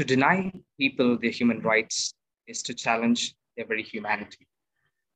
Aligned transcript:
To 0.00 0.04
deny 0.06 0.50
people 0.78 1.18
their 1.18 1.30
human 1.30 1.60
rights 1.60 2.14
is 2.46 2.62
to 2.62 2.72
challenge 2.72 3.34
their 3.54 3.66
very 3.66 3.82
humanity. 3.82 4.48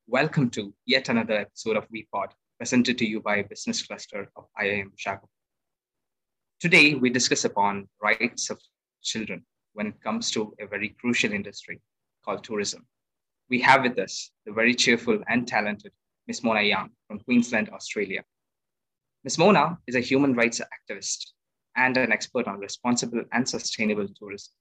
Welcome 0.07 0.50
to 0.50 0.75
yet 0.84 1.09
another 1.09 1.37
episode 1.37 1.79
of 1.79 1.88
VPod, 1.88 2.32
presented 2.59 2.98
to 2.98 3.07
you 3.07 3.23
by 3.23 3.45
Business 3.45 3.80
Cluster 3.80 4.29
of 4.36 4.45
IIM 4.61 4.91
Chicago. 4.95 5.27
Today, 6.61 6.93
we 6.96 7.09
discuss 7.09 7.46
upon 7.46 7.89
rights 8.02 8.50
of 8.50 8.61
children 9.02 9.46
when 9.73 9.86
it 9.86 10.02
comes 10.02 10.30
to 10.32 10.55
a 10.61 10.66
very 10.66 10.91
crucial 11.01 11.32
industry 11.32 11.80
called 12.23 12.45
tourism. 12.45 12.87
We 13.48 13.62
have 13.62 13.85
with 13.85 13.98
us 13.98 14.32
the 14.45 14.53
very 14.53 14.75
cheerful 14.75 15.19
and 15.29 15.48
talented 15.48 15.93
Ms. 16.27 16.45
Mona 16.45 16.61
Young 16.61 16.91
from 17.09 17.21
Queensland, 17.21 17.71
Australia. 17.71 18.23
Ms. 19.25 19.39
Mona 19.39 19.79
is 19.87 19.95
a 19.95 20.01
human 20.01 20.35
rights 20.35 20.61
activist 20.61 21.29
and 21.75 21.96
an 21.96 22.12
expert 22.12 22.46
on 22.46 22.58
responsible 22.58 23.25
and 23.32 23.48
sustainable 23.48 24.08
tourism. 24.21 24.53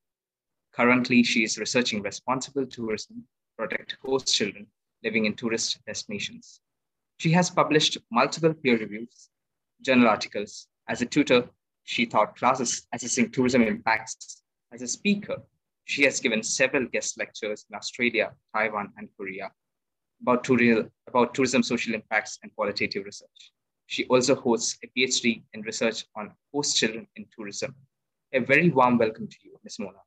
Currently, 0.76 1.24
she 1.24 1.44
is 1.44 1.58
researching 1.58 2.02
responsible 2.02 2.66
tourism 2.66 3.18
to 3.18 3.56
protect 3.58 3.98
host 4.04 4.34
children 4.34 4.68
living 5.04 5.26
in 5.26 5.36
tourist 5.36 5.80
destinations. 5.86 6.62
She 7.18 7.32
has 7.32 7.50
published 7.50 7.98
multiple 8.12 8.54
peer 8.54 8.78
reviews, 8.78 9.30
journal 9.82 10.08
articles. 10.08 10.68
As 10.90 11.02
a 11.02 11.06
tutor, 11.06 11.50
she 11.84 12.06
taught 12.06 12.36
classes 12.36 12.88
assessing 12.94 13.32
tourism 13.32 13.62
impacts. 13.62 14.42
As 14.74 14.82
a 14.82 14.88
speaker, 14.88 15.44
she 15.86 16.04
has 16.04 16.20
given 16.20 16.42
several 16.42 16.86
guest 16.88 17.20
lectures 17.20 17.66
in 17.70 17.76
Australia, 17.76 18.32
Taiwan, 18.56 18.92
and 18.98 19.10
Korea 19.18 19.52
about, 20.22 20.44
tourism, 20.44 20.90
about 21.08 21.34
tourism 21.34 21.62
social 21.62 21.94
impacts 21.94 22.40
and 22.42 22.56
qualitative 22.56 23.06
research. 23.06 23.52
She 23.88 24.06
also 24.06 24.36
hosts 24.36 24.78
a 24.84 24.88
PhD 24.88 25.44
in 25.54 25.62
research 25.62 26.06
on 26.16 26.32
host 26.54 26.78
children 26.78 27.06
in 27.16 27.26
tourism. 27.36 27.76
A 28.32 28.40
very 28.40 28.70
warm 28.70 28.98
welcome 28.98 29.28
to 29.28 29.38
you, 29.44 29.60
Ms. 29.64 29.80
Mona. 29.80 30.00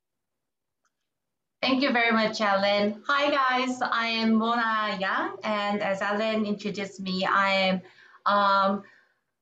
Thank 1.61 1.81
you 1.81 1.91
very 1.91 2.11
much, 2.11 2.39
Alan. 2.39 3.01
Hi, 3.07 3.31
guys. 3.31 3.81
I 3.81 4.05
am 4.07 4.35
Mona 4.35 4.95
Yang, 4.99 5.37
and 5.43 5.81
as 5.81 6.01
Alan 6.01 6.45
introduced 6.45 6.99
me, 6.99 7.25
I 7.25 7.49
am 7.49 7.81
um, 8.27 8.83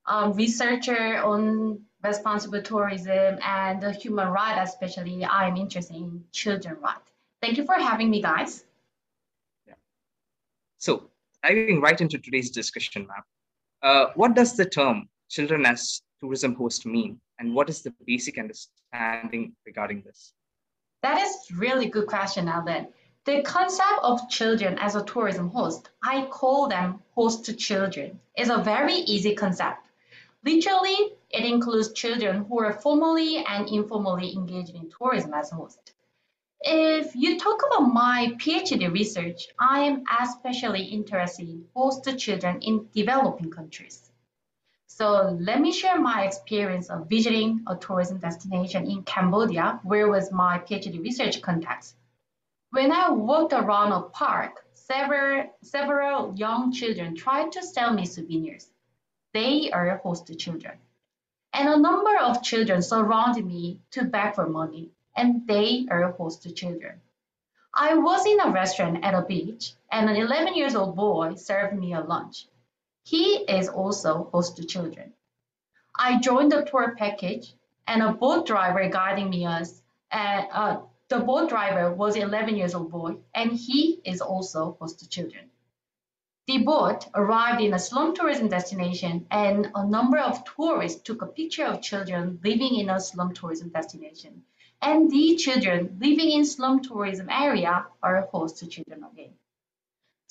a 0.08 0.32
researcher 0.32 1.22
on 1.22 1.82
responsible 2.02 2.62
tourism 2.62 3.38
and 3.46 3.84
human 3.98 4.30
rights, 4.30 4.72
especially 4.72 5.26
I'm 5.26 5.58
interested 5.58 5.98
in 5.98 6.24
children 6.32 6.78
rights. 6.82 7.12
Thank 7.42 7.58
you 7.58 7.66
for 7.66 7.76
having 7.76 8.10
me, 8.10 8.22
guys. 8.22 8.64
Yeah. 9.68 9.74
So, 10.78 11.10
diving 11.44 11.82
right 11.82 12.00
into 12.00 12.18
today's 12.18 12.50
discussion, 12.50 13.08
ma'am, 13.08 13.24
uh, 13.84 14.12
what 14.16 14.36
does 14.36 14.56
the 14.56 14.66
term 14.66 15.10
children 15.28 15.66
as 15.66 16.02
tourism 16.22 16.56
host 16.56 16.86
mean, 16.86 17.20
and 17.40 17.54
what 17.54 17.70
is 17.70 17.82
the 17.82 17.94
basic 18.08 18.38
understanding 18.38 19.52
regarding 19.66 20.02
this? 20.06 20.32
That 21.06 21.22
is 21.22 21.52
really 21.52 21.86
good 21.86 22.08
question, 22.08 22.48
Alvin. 22.48 22.88
The 23.26 23.44
concept 23.44 24.00
of 24.02 24.28
children 24.28 24.80
as 24.80 24.96
a 24.96 25.04
tourism 25.04 25.50
host, 25.50 25.92
I 26.02 26.26
call 26.26 26.68
them 26.68 27.04
host 27.14 27.46
to 27.46 27.54
children, 27.54 28.20
is 28.36 28.50
a 28.50 28.58
very 28.58 28.96
easy 28.96 29.36
concept. 29.36 29.86
Literally, 30.44 31.14
it 31.30 31.46
includes 31.46 31.94
children 31.94 32.46
who 32.46 32.60
are 32.60 32.74
formally 32.74 33.46
and 33.48 33.70
informally 33.70 34.34
engaged 34.34 34.74
in 34.74 34.90
tourism 34.90 35.36
as 35.36 35.52
a 35.52 35.56
host. 35.56 35.94
If 36.62 37.16
you 37.16 37.38
talk 37.38 37.62
about 37.68 37.94
my 37.94 38.36
PhD 38.40 38.92
research, 38.92 39.50
I 39.60 39.82
am 39.82 40.06
especially 40.20 40.86
interested 40.86 41.48
in 41.48 41.66
host 41.76 42.10
children 42.18 42.64
in 42.64 42.90
developing 42.96 43.52
countries. 43.52 44.10
So 44.98 45.38
let 45.42 45.60
me 45.60 45.74
share 45.74 46.00
my 46.00 46.24
experience 46.24 46.90
of 46.90 47.10
visiting 47.10 47.66
a 47.68 47.76
tourism 47.76 48.18
destination 48.20 48.90
in 48.90 49.04
Cambodia, 49.04 49.82
where 49.84 50.08
was 50.08 50.32
my 50.32 50.60
PhD 50.60 51.04
research 51.04 51.42
context. 51.42 51.98
When 52.70 52.94
I 52.94 53.10
walked 53.10 53.52
around 53.52 53.92
a 53.92 54.04
park, 54.04 54.66
several, 54.74 55.54
several 55.62 56.34
young 56.38 56.72
children 56.72 57.14
tried 57.14 57.52
to 57.52 57.62
sell 57.62 57.94
me 57.94 58.06
souvenirs. 58.06 58.70
They 59.34 59.70
are 59.70 59.98
host 59.98 60.32
children. 60.40 60.78
And 61.52 61.68
a 61.68 61.78
number 61.78 62.18
of 62.18 62.42
children 62.42 62.82
surrounded 62.82 63.46
me 63.46 63.82
to 63.92 64.06
beg 64.06 64.36
for 64.36 64.48
money, 64.48 64.92
and 65.14 65.46
they 65.46 65.88
are 65.92 66.14
host 66.14 66.48
children. 66.56 67.02
I 67.74 67.96
was 67.96 68.26
in 68.26 68.40
a 68.40 68.50
restaurant 68.50 69.04
at 69.04 69.14
a 69.14 69.24
beach, 69.24 69.74
and 69.92 70.10
an 70.10 70.16
11 70.16 70.56
years 70.56 70.74
old 70.74 70.96
boy 70.96 71.36
served 71.36 71.78
me 71.78 71.94
a 71.94 72.00
lunch. 72.00 72.48
He 73.06 73.36
is 73.44 73.70
also 73.70 74.30
host 74.32 74.58
to 74.58 74.66
children. 74.66 75.14
I 75.96 76.20
joined 76.20 76.52
the 76.52 76.64
tour 76.64 76.96
package 76.98 77.54
and 77.86 78.02
a 78.02 78.12
boat 78.12 78.48
driver 78.48 78.90
guiding 78.90 79.30
me 79.30 79.46
us. 79.46 79.80
Uh, 80.12 80.44
uh, 80.52 80.82
the 81.08 81.20
boat 81.20 81.50
driver 81.50 81.94
was 81.94 82.16
11 82.16 82.56
years 82.56 82.74
old 82.74 82.90
boy 82.90 83.18
and 83.36 83.52
he 83.52 84.02
is 84.04 84.22
also 84.22 84.76
host 84.80 85.00
to 85.00 85.08
children. 85.08 85.52
The 86.48 86.64
boat 86.64 87.06
arrived 87.14 87.62
in 87.62 87.76
a 87.76 87.80
slum 87.80 88.16
tourism 88.16 88.48
destination 88.48 89.28
and 89.30 89.72
a 89.76 89.86
number 89.86 90.18
of 90.18 90.44
tourists 90.44 91.04
took 91.04 91.22
a 91.22 91.28
picture 91.28 91.66
of 91.66 91.84
children 91.84 92.40
living 92.44 92.76
in 92.76 92.90
a 92.90 93.00
slum 93.00 93.36
tourism 93.36 93.70
destination. 93.70 94.46
And 94.82 95.12
the 95.12 95.36
children 95.36 96.00
living 96.02 96.32
in 96.32 96.44
slum 96.44 96.82
tourism 96.82 97.30
area 97.30 97.86
are 98.02 98.22
host 98.32 98.58
to 98.58 98.68
children 98.68 99.04
again. 99.04 99.36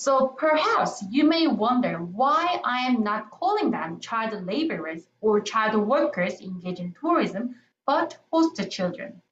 So 0.04 0.26
perhaps 0.26 1.02
you 1.08 1.24
may 1.24 1.46
wonder 1.46 1.96
why 1.96 2.60
I 2.62 2.80
am 2.80 3.02
not 3.02 3.30
calling 3.30 3.70
them 3.70 4.00
child 4.00 4.44
laborers 4.44 5.08
or 5.22 5.40
child 5.40 5.76
workers 5.76 6.42
engaged 6.42 6.78
in 6.78 6.92
tourism, 6.92 7.56
but 7.86 8.18
host 8.30 8.60
children. 8.70 9.22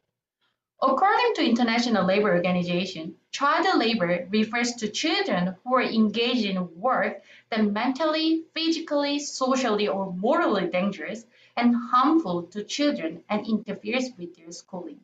According 0.80 1.34
to 1.34 1.44
International 1.44 2.06
Labour 2.06 2.32
Organization, 2.32 3.16
child 3.32 3.66
labor 3.78 4.26
refers 4.30 4.72
to 4.76 4.88
children 4.88 5.54
who 5.62 5.74
are 5.74 5.82
engaged 5.82 6.46
in 6.46 6.80
work 6.80 7.22
that 7.50 7.70
mentally, 7.70 8.46
physically, 8.54 9.18
socially, 9.18 9.88
or 9.88 10.10
morally 10.14 10.68
dangerous 10.68 11.26
and 11.54 11.76
harmful 11.76 12.44
to 12.44 12.64
children 12.64 13.22
and 13.28 13.46
interferes 13.46 14.08
with 14.16 14.34
their 14.36 14.50
schooling. 14.50 15.00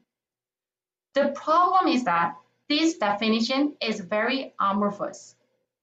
The 1.12 1.28
problem 1.34 1.88
is 1.88 2.04
that 2.04 2.38
this 2.70 2.96
definition 2.96 3.76
is 3.82 4.00
very 4.00 4.54
amorphous. 4.58 5.34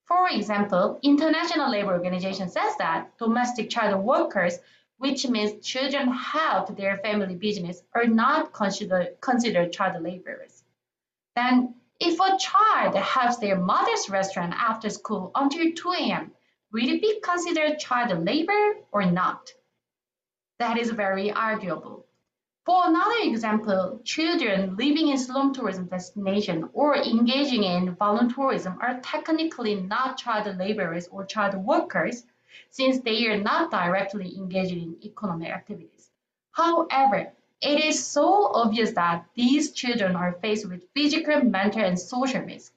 For 0.07 0.29
example, 0.29 0.99
International 1.01 1.69
Labour 1.71 1.93
Organization 1.93 2.47
says 2.47 2.75
that 2.77 3.17
domestic 3.17 3.69
child 3.71 4.03
workers, 4.03 4.59
which 4.97 5.27
means 5.27 5.65
children 5.65 6.11
help 6.11 6.75
their 6.77 6.97
family 6.97 7.35
business, 7.35 7.81
are 7.93 8.05
not 8.05 8.53
considered, 8.53 9.19
considered 9.19 9.73
child 9.73 10.01
laborers. 10.03 10.63
Then, 11.35 11.75
if 11.99 12.19
a 12.19 12.37
child 12.37 12.95
helps 12.95 13.37
their 13.37 13.57
mother's 13.57 14.09
restaurant 14.09 14.53
after 14.53 14.89
school 14.89 15.31
until 15.33 15.71
2 15.71 15.91
a.m., 15.93 16.31
will 16.71 16.87
it 16.87 17.01
be 17.01 17.19
considered 17.21 17.79
child 17.79 18.23
labor 18.23 18.75
or 18.91 19.05
not? 19.05 19.51
That 20.59 20.77
is 20.77 20.91
very 20.91 21.31
arguable. 21.31 22.04
For 22.65 22.87
another 22.87 23.19
example, 23.21 24.01
children 24.03 24.75
living 24.75 25.09
in 25.09 25.19
slum 25.19 25.53
tourism 25.53 25.85
destination 25.85 26.67
or 26.73 26.95
engaging 26.95 27.63
in 27.63 27.95
voluntourism 27.95 28.81
are 28.81 28.99
technically 29.01 29.75
not 29.75 30.17
child 30.17 30.57
laborers 30.57 31.07
or 31.09 31.25
child 31.25 31.53
workers 31.63 32.25
since 32.71 32.99
they 33.01 33.27
are 33.27 33.37
not 33.37 33.69
directly 33.69 34.35
engaged 34.35 34.71
in 34.71 34.97
economic 35.03 35.49
activities. 35.49 36.09
However, 36.53 37.31
it 37.61 37.85
is 37.85 38.03
so 38.03 38.47
obvious 38.55 38.93
that 38.93 39.27
these 39.35 39.71
children 39.71 40.15
are 40.15 40.33
faced 40.33 40.67
with 40.67 40.89
physical, 40.95 41.43
mental, 41.43 41.83
and 41.83 41.99
social 41.99 42.41
risk. 42.41 42.74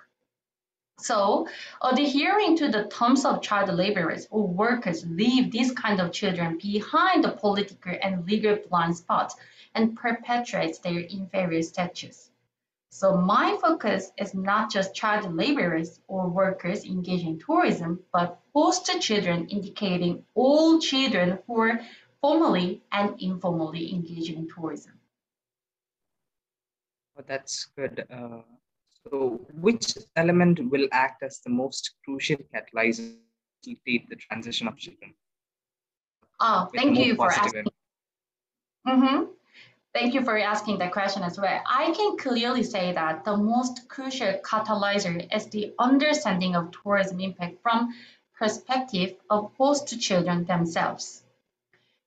So, 1.01 1.47
adhering 1.81 2.57
to 2.57 2.69
the 2.69 2.89
terms 2.89 3.25
of 3.25 3.41
child 3.41 3.73
laborers 3.73 4.27
or 4.31 4.49
workers 4.49 5.07
leave 5.07 5.53
these 5.53 5.71
kind 5.71 6.01
of 6.01 6.13
children 6.13 6.59
behind 6.59 7.23
the 7.23 7.31
political 7.31 7.95
and 8.03 8.27
legal 8.27 8.57
blind 8.69 8.97
spots 8.97 9.37
and 9.75 9.97
perpetuates 9.97 10.81
their 10.81 10.99
inferior 10.99 11.63
status. 11.63 12.31
So 12.91 13.17
my 13.17 13.57
focus 13.61 14.11
is 14.19 14.35
not 14.35 14.73
just 14.73 14.95
child 14.95 15.33
laborers 15.33 16.01
or 16.09 16.29
workers 16.29 16.85
engaged 16.85 17.27
in 17.27 17.39
tourism, 17.39 18.01
but 18.13 18.41
host 18.53 18.91
children 19.01 19.47
indicating 19.49 20.25
all 20.35 20.81
children 20.81 21.39
who 21.47 21.61
are 21.61 21.81
formally 22.21 22.83
and 22.91 23.21
informally 23.23 23.93
engaged 23.95 24.33
in 24.33 24.49
tourism. 24.49 24.99
Oh, 27.17 27.23
that's 27.25 27.67
good. 27.77 28.05
Uh, 28.11 28.43
so 29.11 29.41
which 29.55 29.95
element 30.17 30.71
will 30.71 30.89
act 30.93 31.23
as 31.23 31.41
the 31.41 31.51
most 31.51 31.95
crucial 32.05 32.37
catalyzer 32.55 33.15
to 33.65 33.75
facilitate 33.75 34.09
the 34.09 34.17
transition 34.17 34.69
of 34.69 34.77
children? 34.77 35.15
Oh, 36.41 36.69
thank 36.75 36.99
you 36.99 37.15
for 37.15 37.33
asking. 37.33 37.67
Mm-hmm. 38.87 39.25
Thank 39.95 40.15
you 40.15 40.23
for 40.23 40.39
asking 40.39 40.79
that 40.79 40.93
question 40.93 41.23
as 41.23 41.39
well. 41.39 41.61
I 41.67 41.93
can 41.93 42.17
clearly 42.17 42.63
say 42.63 42.93
that 42.93 43.25
the 43.25 43.37
most 43.37 43.89
crucial 43.89 44.35
catalyzer 44.45 45.35
is 45.35 45.47
the 45.47 45.75
understanding 45.79 46.55
of 46.55 46.71
tourism 46.71 47.21
impact 47.21 47.63
from 47.63 47.95
perspective 48.39 49.17
of 49.29 49.51
host 49.59 49.99
children 50.01 50.45
themselves. 50.45 51.23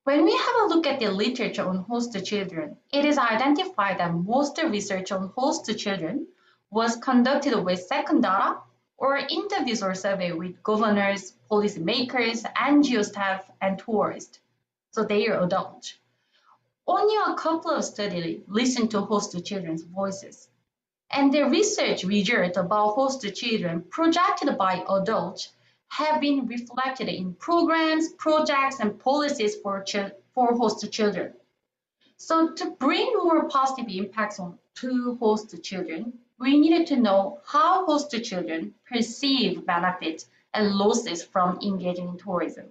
When 0.03 0.24
we 0.24 0.31
have 0.31 0.56
a 0.62 0.68
look 0.74 0.88
at 0.88 1.00
the 1.00 1.12
literature 1.12 1.68
on 1.68 1.83
host 1.83 2.15
children, 2.25 2.77
it 2.92 3.03
is 3.03 3.18
identified 3.18 4.00
that 4.00 4.13
most 4.13 4.57
research 4.63 5.12
on 5.12 5.31
host 5.36 5.77
children 5.77 6.27
was 6.72 6.96
conducted 6.96 7.54
with 7.64 7.84
second 7.84 8.22
data 8.22 8.58
or 8.98 9.18
interviews 9.18 9.84
or 9.84 9.94
survey 9.94 10.32
with 10.32 10.64
governors, 10.64 11.34
policymakers, 11.52 12.44
NGO 12.54 13.04
staff, 13.04 13.50
and 13.62 13.78
tourists. 13.78 14.40
So 14.92 15.04
they 15.04 15.28
are 15.28 15.44
adults. 15.44 15.96
Only 16.88 17.16
a 17.28 17.36
couple 17.36 17.72
of 17.72 17.84
studies 17.84 18.42
listen 18.48 18.88
to 18.90 19.02
host 19.02 19.36
children's 19.46 19.84
voices. 19.84 20.48
And 21.10 21.34
the 21.34 21.44
research 21.44 22.06
results 22.06 22.58
about 22.58 22.96
host 22.96 23.22
children 23.36 23.82
projected 23.90 24.58
by 24.58 24.84
adults 24.90 25.50
have 25.90 26.22
been 26.22 26.48
reflected 26.48 27.10
in 27.10 27.34
programs, 27.34 28.14
projects, 28.14 28.80
and 28.80 28.98
policies 28.98 29.58
for, 29.58 29.84
for 30.34 30.56
host 30.56 30.90
children. 30.92 31.34
So 32.16 32.54
to 32.54 32.72
bring 32.72 33.12
more 33.16 33.50
positive 33.50 33.92
impacts 33.94 34.40
on 34.40 34.58
to 34.76 35.18
host 35.20 35.62
children, 35.64 36.14
we 36.42 36.60
needed 36.60 36.88
to 36.88 36.98
know 36.98 37.40
how 37.46 37.86
host 37.86 38.12
children 38.24 38.74
perceive 38.92 39.64
benefits 39.64 40.26
and 40.56 40.74
losses 40.74 41.24
from 41.24 41.60
engaging 41.62 42.10
in 42.10 42.18
tourism. 42.18 42.66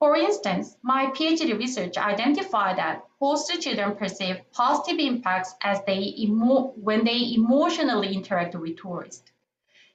For 0.00 0.16
instance, 0.16 0.76
my 0.82 1.06
PhD 1.06 1.56
research 1.56 1.96
identified 1.96 2.78
that 2.78 3.04
host 3.20 3.52
children 3.60 3.94
perceive 3.94 4.40
positive 4.50 4.98
impacts 4.98 5.54
as 5.62 5.78
they 5.86 6.26
when 6.28 7.04
they 7.04 7.32
emotionally 7.32 8.12
interact 8.12 8.56
with 8.56 8.76
tourists. 8.76 9.30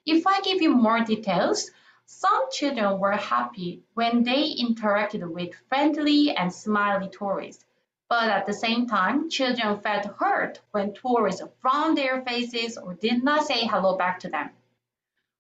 If 0.05 0.25
I 0.25 0.39
give 0.39 0.61
you 0.61 0.73
more 0.73 1.01
details, 1.01 1.69
some 2.05 2.49
children 2.53 2.97
were 2.97 3.17
happy 3.17 3.83
when 3.95 4.23
they 4.23 4.55
interacted 4.55 5.29
with 5.29 5.53
friendly 5.67 6.31
and 6.31 6.53
smiley 6.53 7.09
tourists, 7.09 7.65
but 8.09 8.29
at 8.29 8.45
the 8.45 8.53
same 8.53 8.87
time, 8.87 9.29
children 9.29 9.79
felt 9.81 10.05
hurt 10.17 10.61
when 10.71 10.93
tourists 10.93 11.41
frowned 11.59 11.97
their 11.97 12.21
faces 12.21 12.77
or 12.77 12.93
did 12.93 13.23
not 13.23 13.45
say 13.45 13.65
hello 13.65 13.97
back 13.97 14.19
to 14.19 14.29
them. 14.29 14.49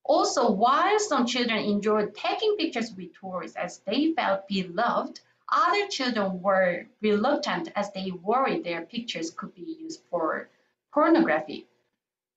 Also, 0.03 0.51
while 0.51 0.99
some 0.99 1.25
children 1.25 1.59
enjoyed 1.59 2.15
taking 2.15 2.55
pictures 2.57 2.93
with 2.95 3.13
tourists 3.13 3.57
as 3.57 3.79
they 3.79 4.13
felt 4.13 4.47
beloved, 4.47 5.19
other 5.49 5.87
children 5.87 6.41
were 6.41 6.85
reluctant 7.01 7.69
as 7.75 7.91
they 7.91 8.11
worried 8.11 8.63
their 8.63 8.81
pictures 8.85 9.31
could 9.31 9.53
be 9.53 9.77
used 9.79 10.01
for 10.09 10.49
pornography. 10.93 11.67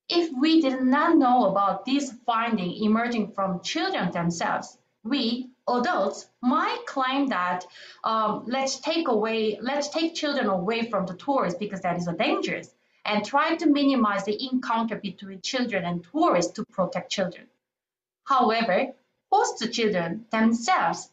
If 0.08 0.32
we 0.32 0.60
did 0.60 0.82
not 0.82 1.16
know 1.16 1.46
about 1.46 1.84
this 1.84 2.12
finding 2.26 2.72
emerging 2.82 3.32
from 3.32 3.62
children 3.62 4.10
themselves, 4.10 4.78
we 5.02 5.50
adults 5.68 6.26
might 6.42 6.84
claim 6.86 7.28
that 7.28 7.66
um, 8.04 8.44
let's 8.46 8.80
take 8.80 9.08
away, 9.08 9.58
let's 9.60 9.88
take 9.88 10.14
children 10.14 10.46
away 10.46 10.90
from 10.90 11.06
the 11.06 11.14
tourists 11.14 11.58
because 11.58 11.80
that 11.82 11.96
is 11.96 12.08
a 12.08 12.12
dangerous, 12.12 12.74
and 13.04 13.24
try 13.24 13.56
to 13.56 13.66
minimize 13.66 14.24
the 14.24 14.48
encounter 14.52 14.96
between 14.96 15.40
children 15.40 15.84
and 15.84 16.06
tourists 16.12 16.52
to 16.52 16.64
protect 16.66 17.10
children. 17.10 17.46
However, 18.24 18.92
host 19.32 19.72
children 19.72 20.26
themselves 20.30 21.10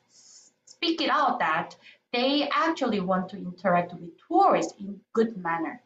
speak 0.65 1.01
it 1.01 1.09
out 1.09 1.39
that 1.39 1.75
they 2.13 2.49
actually 2.51 2.99
want 2.99 3.29
to 3.29 3.37
interact 3.37 3.93
with 3.93 4.11
tourists 4.27 4.73
in 4.79 4.99
good 5.13 5.37
manner. 5.37 5.81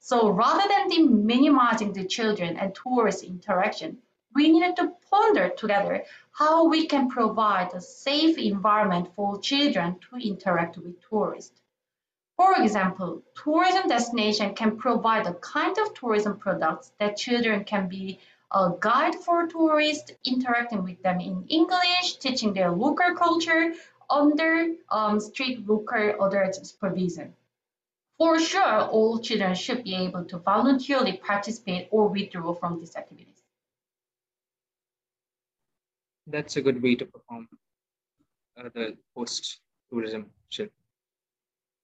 So 0.00 0.30
rather 0.30 0.68
than 0.68 1.26
minimizing 1.26 1.92
the 1.92 2.04
children 2.04 2.56
and 2.56 2.74
tourist 2.74 3.22
interaction, 3.22 3.98
we 4.34 4.50
needed 4.50 4.76
to 4.76 4.92
ponder 5.10 5.50
together 5.50 6.04
how 6.30 6.68
we 6.68 6.86
can 6.86 7.08
provide 7.08 7.72
a 7.74 7.80
safe 7.80 8.38
environment 8.38 9.08
for 9.14 9.40
children 9.40 9.98
to 10.10 10.16
interact 10.16 10.78
with 10.78 11.00
tourists. 11.08 11.60
For 12.36 12.60
example, 12.62 13.22
tourism 13.34 13.88
destination 13.88 14.54
can 14.54 14.76
provide 14.76 15.26
a 15.26 15.34
kind 15.34 15.76
of 15.78 15.94
tourism 15.94 16.38
products 16.38 16.92
that 16.98 17.16
children 17.16 17.64
can 17.64 17.88
be 17.88 18.20
a 18.50 18.72
guide 18.80 19.14
for 19.14 19.46
tourists, 19.46 20.12
interacting 20.24 20.82
with 20.82 21.02
them 21.02 21.20
in 21.20 21.46
English, 21.48 22.16
teaching 22.18 22.52
their 22.52 22.70
local 22.70 23.14
culture 23.14 23.74
under 24.10 24.74
um, 24.90 25.20
strict 25.20 25.66
local 25.66 26.26
adult 26.26 26.54
supervision. 26.66 27.34
For 28.18 28.38
sure, 28.38 28.82
all 28.82 29.18
children 29.18 29.54
should 29.54 29.84
be 29.84 29.94
able 29.94 30.24
to 30.26 30.38
voluntarily 30.38 31.16
participate 31.16 31.88
or 31.90 32.08
withdraw 32.08 32.54
from 32.54 32.78
this 32.78 32.94
activities. 32.96 33.31
That's 36.26 36.56
a 36.56 36.62
good 36.62 36.82
way 36.82 36.94
to 36.96 37.04
perform 37.04 37.48
uh, 38.58 38.68
the 38.74 38.96
post-tourism 39.16 40.26
shift. 40.48 40.72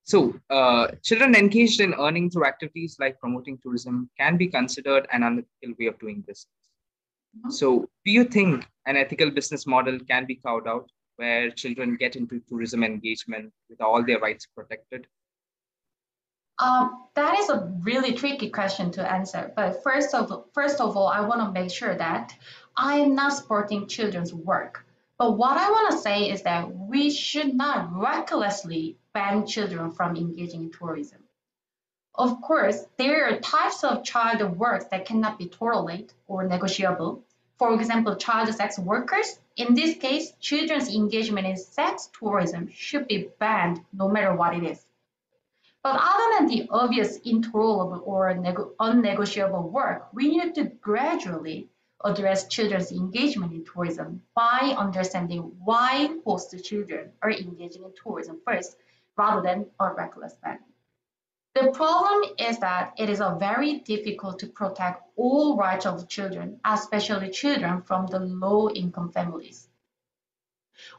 So, 0.04 0.34
uh, 0.48 0.88
children 1.02 1.34
engaged 1.34 1.80
in 1.80 1.92
earning 1.94 2.30
through 2.30 2.46
activities 2.46 2.96
like 2.98 3.20
promoting 3.20 3.58
tourism 3.62 4.08
can 4.18 4.38
be 4.38 4.46
considered 4.46 5.06
an 5.12 5.22
unethical 5.22 5.74
way 5.78 5.86
of 5.86 5.98
doing 5.98 6.20
business. 6.20 6.46
Mm-hmm. 7.36 7.50
So, 7.50 7.88
do 8.04 8.12
you 8.12 8.24
think 8.24 8.66
an 8.86 8.96
ethical 8.96 9.30
business 9.30 9.66
model 9.66 9.98
can 10.08 10.24
be 10.24 10.36
carved 10.36 10.66
out 10.66 10.90
where 11.16 11.50
children 11.50 11.96
get 11.96 12.16
into 12.16 12.40
tourism 12.48 12.84
engagement 12.84 13.52
with 13.68 13.80
all 13.80 14.02
their 14.02 14.18
rights 14.18 14.46
protected? 14.46 15.06
Um, 16.60 17.06
that 17.14 17.38
is 17.38 17.50
a 17.50 17.72
really 17.82 18.14
tricky 18.14 18.50
question 18.50 18.90
to 18.92 19.12
answer. 19.12 19.52
But 19.54 19.82
first 19.84 20.14
of 20.14 20.46
first 20.52 20.80
of 20.80 20.96
all, 20.96 21.08
I 21.08 21.20
want 21.20 21.40
to 21.40 21.52
make 21.52 21.70
sure 21.70 21.94
that 21.94 22.34
I 22.80 22.98
am 22.98 23.16
not 23.16 23.32
supporting 23.32 23.88
children's 23.88 24.32
work. 24.32 24.86
But 25.18 25.36
what 25.36 25.56
I 25.56 25.68
want 25.68 25.90
to 25.90 25.98
say 25.98 26.30
is 26.30 26.42
that 26.42 26.72
we 26.72 27.10
should 27.10 27.52
not 27.56 27.92
recklessly 27.92 28.96
ban 29.12 29.48
children 29.48 29.90
from 29.90 30.14
engaging 30.14 30.62
in 30.62 30.70
tourism. 30.70 31.24
Of 32.14 32.40
course, 32.40 32.86
there 32.96 33.26
are 33.26 33.40
types 33.40 33.82
of 33.82 34.04
child 34.04 34.56
work 34.56 34.90
that 34.90 35.06
cannot 35.06 35.38
be 35.38 35.48
tolerated 35.48 36.12
or 36.28 36.44
negotiable. 36.44 37.24
For 37.58 37.74
example, 37.74 38.14
child 38.14 38.54
sex 38.54 38.78
workers. 38.78 39.40
In 39.56 39.74
this 39.74 39.96
case, 39.96 40.30
children's 40.38 40.88
engagement 40.88 41.48
in 41.48 41.56
sex 41.56 42.08
tourism 42.16 42.70
should 42.70 43.08
be 43.08 43.28
banned 43.40 43.84
no 43.92 44.08
matter 44.08 44.32
what 44.36 44.54
it 44.54 44.62
is. 44.62 44.86
But 45.82 45.98
other 46.00 46.38
than 46.38 46.46
the 46.46 46.68
obvious 46.70 47.16
intolerable 47.24 48.02
or 48.04 48.28
unnegotiable 48.78 49.68
work, 49.68 50.06
we 50.12 50.28
need 50.28 50.54
to 50.54 50.66
gradually 50.80 51.68
address 52.04 52.48
children's 52.48 52.92
engagement 52.92 53.52
in 53.52 53.64
tourism 53.64 54.22
by 54.34 54.74
understanding 54.76 55.40
why 55.64 56.08
host 56.24 56.54
children 56.64 57.12
are 57.22 57.30
engaging 57.30 57.82
in 57.84 57.92
tourism 58.02 58.40
first, 58.46 58.76
rather 59.16 59.42
than 59.42 59.66
a 59.80 59.92
reckless 59.92 60.34
ban. 60.42 60.58
The 61.54 61.72
problem 61.72 62.34
is 62.38 62.58
that 62.60 62.94
it 62.98 63.10
is 63.10 63.20
very 63.38 63.80
difficult 63.80 64.38
to 64.38 64.46
protect 64.46 65.02
all 65.16 65.56
rights 65.56 65.86
of 65.86 66.08
children, 66.08 66.60
especially 66.64 67.30
children 67.30 67.82
from 67.82 68.06
the 68.06 68.20
low-income 68.20 69.10
families. 69.10 69.68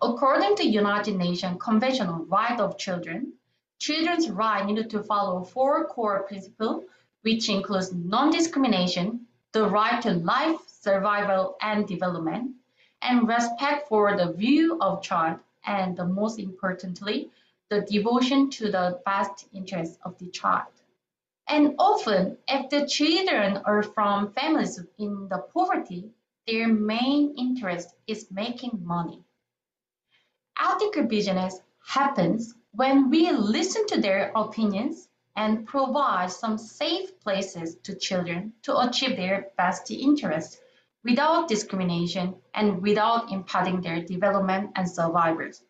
According 0.02 0.58
to 0.58 0.68
United 0.68 1.16
Nations 1.16 1.62
Convention 1.62 2.08
on 2.08 2.28
Rights 2.28 2.62
of 2.62 2.78
Children, 2.78 3.34
Children's 3.80 4.30
rights 4.30 4.66
needed 4.68 4.90
to 4.90 5.04
follow 5.04 5.46
four 5.46 5.88
core 5.88 6.24
principles, 6.24 6.84
which 7.22 7.48
includes 7.48 7.94
non-discrimination, 7.94 9.26
the 9.52 9.68
right 9.68 10.02
to 10.02 10.12
life, 10.12 10.60
survival, 10.68 11.58
and 11.62 11.88
development, 11.88 12.52
and 13.02 13.28
respect 13.28 13.88
for 13.88 14.16
the 14.16 14.32
view 14.34 14.78
of 14.80 15.02
child, 15.02 15.40
and 15.66 15.98
the 15.98 16.06
most 16.06 16.40
importantly, 16.40 17.32
the 17.70 17.82
devotion 17.82 18.50
to 18.50 18.72
the 18.72 19.00
best 19.06 19.48
interests 19.54 19.98
of 20.04 20.18
the 20.18 20.28
child. 20.28 20.72
And 21.48 21.76
often, 21.80 22.38
if 22.48 22.70
the 22.70 22.86
children 22.88 23.58
are 23.66 23.82
from 23.82 24.32
families 24.34 24.80
in 24.98 25.28
the 25.30 25.40
poverty, 25.40 26.12
their 26.48 26.68
main 26.68 27.36
interest 27.38 27.96
is 28.08 28.30
making 28.32 28.82
money. 28.84 29.24
Ethical 30.62 31.04
business 31.04 31.62
happens 31.86 32.54
when 32.72 33.10
we 33.10 33.32
listen 33.32 33.88
to 33.88 34.02
their 34.02 34.32
opinions 34.36 35.08
and 35.36 35.66
provide 35.68 36.32
some 36.32 36.58
safe 36.58 37.20
places 37.20 37.76
to 37.84 37.96
children 37.96 38.54
to 38.64 38.78
achieve 38.80 39.16
their 39.18 39.48
best 39.58 39.90
interests 39.92 40.60
without 41.04 41.48
discrimination 41.48 42.36
and 42.54 42.82
without 42.82 43.32
impeding 43.32 43.82
their 43.82 44.02
development 44.02 44.72
and 44.76 44.90
survivors. 44.90 45.64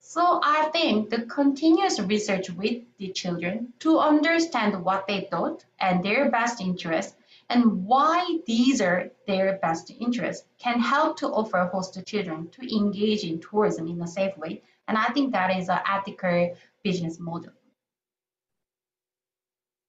So 0.00 0.40
I 0.42 0.68
think 0.72 1.10
the 1.10 1.22
continuous 1.26 2.00
research 2.00 2.50
with 2.50 2.82
the 2.98 3.12
children 3.12 3.72
to 3.80 3.98
understand 3.98 4.84
what 4.84 5.06
they 5.06 5.28
thought 5.30 5.64
and 5.78 6.04
their 6.04 6.30
best 6.30 6.60
interests 6.60 7.14
and 7.48 7.84
why 7.86 8.38
these 8.46 8.80
are 8.80 9.10
their 9.26 9.58
best 9.58 9.90
interests 9.90 10.46
can 10.58 10.80
help 10.80 11.18
to 11.18 11.28
offer 11.28 11.70
host 11.72 11.98
children 12.06 12.48
to 12.50 12.76
engage 12.76 13.24
in 13.24 13.40
tourism 13.40 13.86
in 13.86 14.00
a 14.02 14.06
safe 14.06 14.36
way 14.38 14.62
and 14.88 14.98
I 14.98 15.06
think 15.12 15.32
that 15.32 15.56
is 15.56 15.68
an 15.68 15.80
ethical 15.88 16.54
business 16.82 17.18
model. 17.18 17.52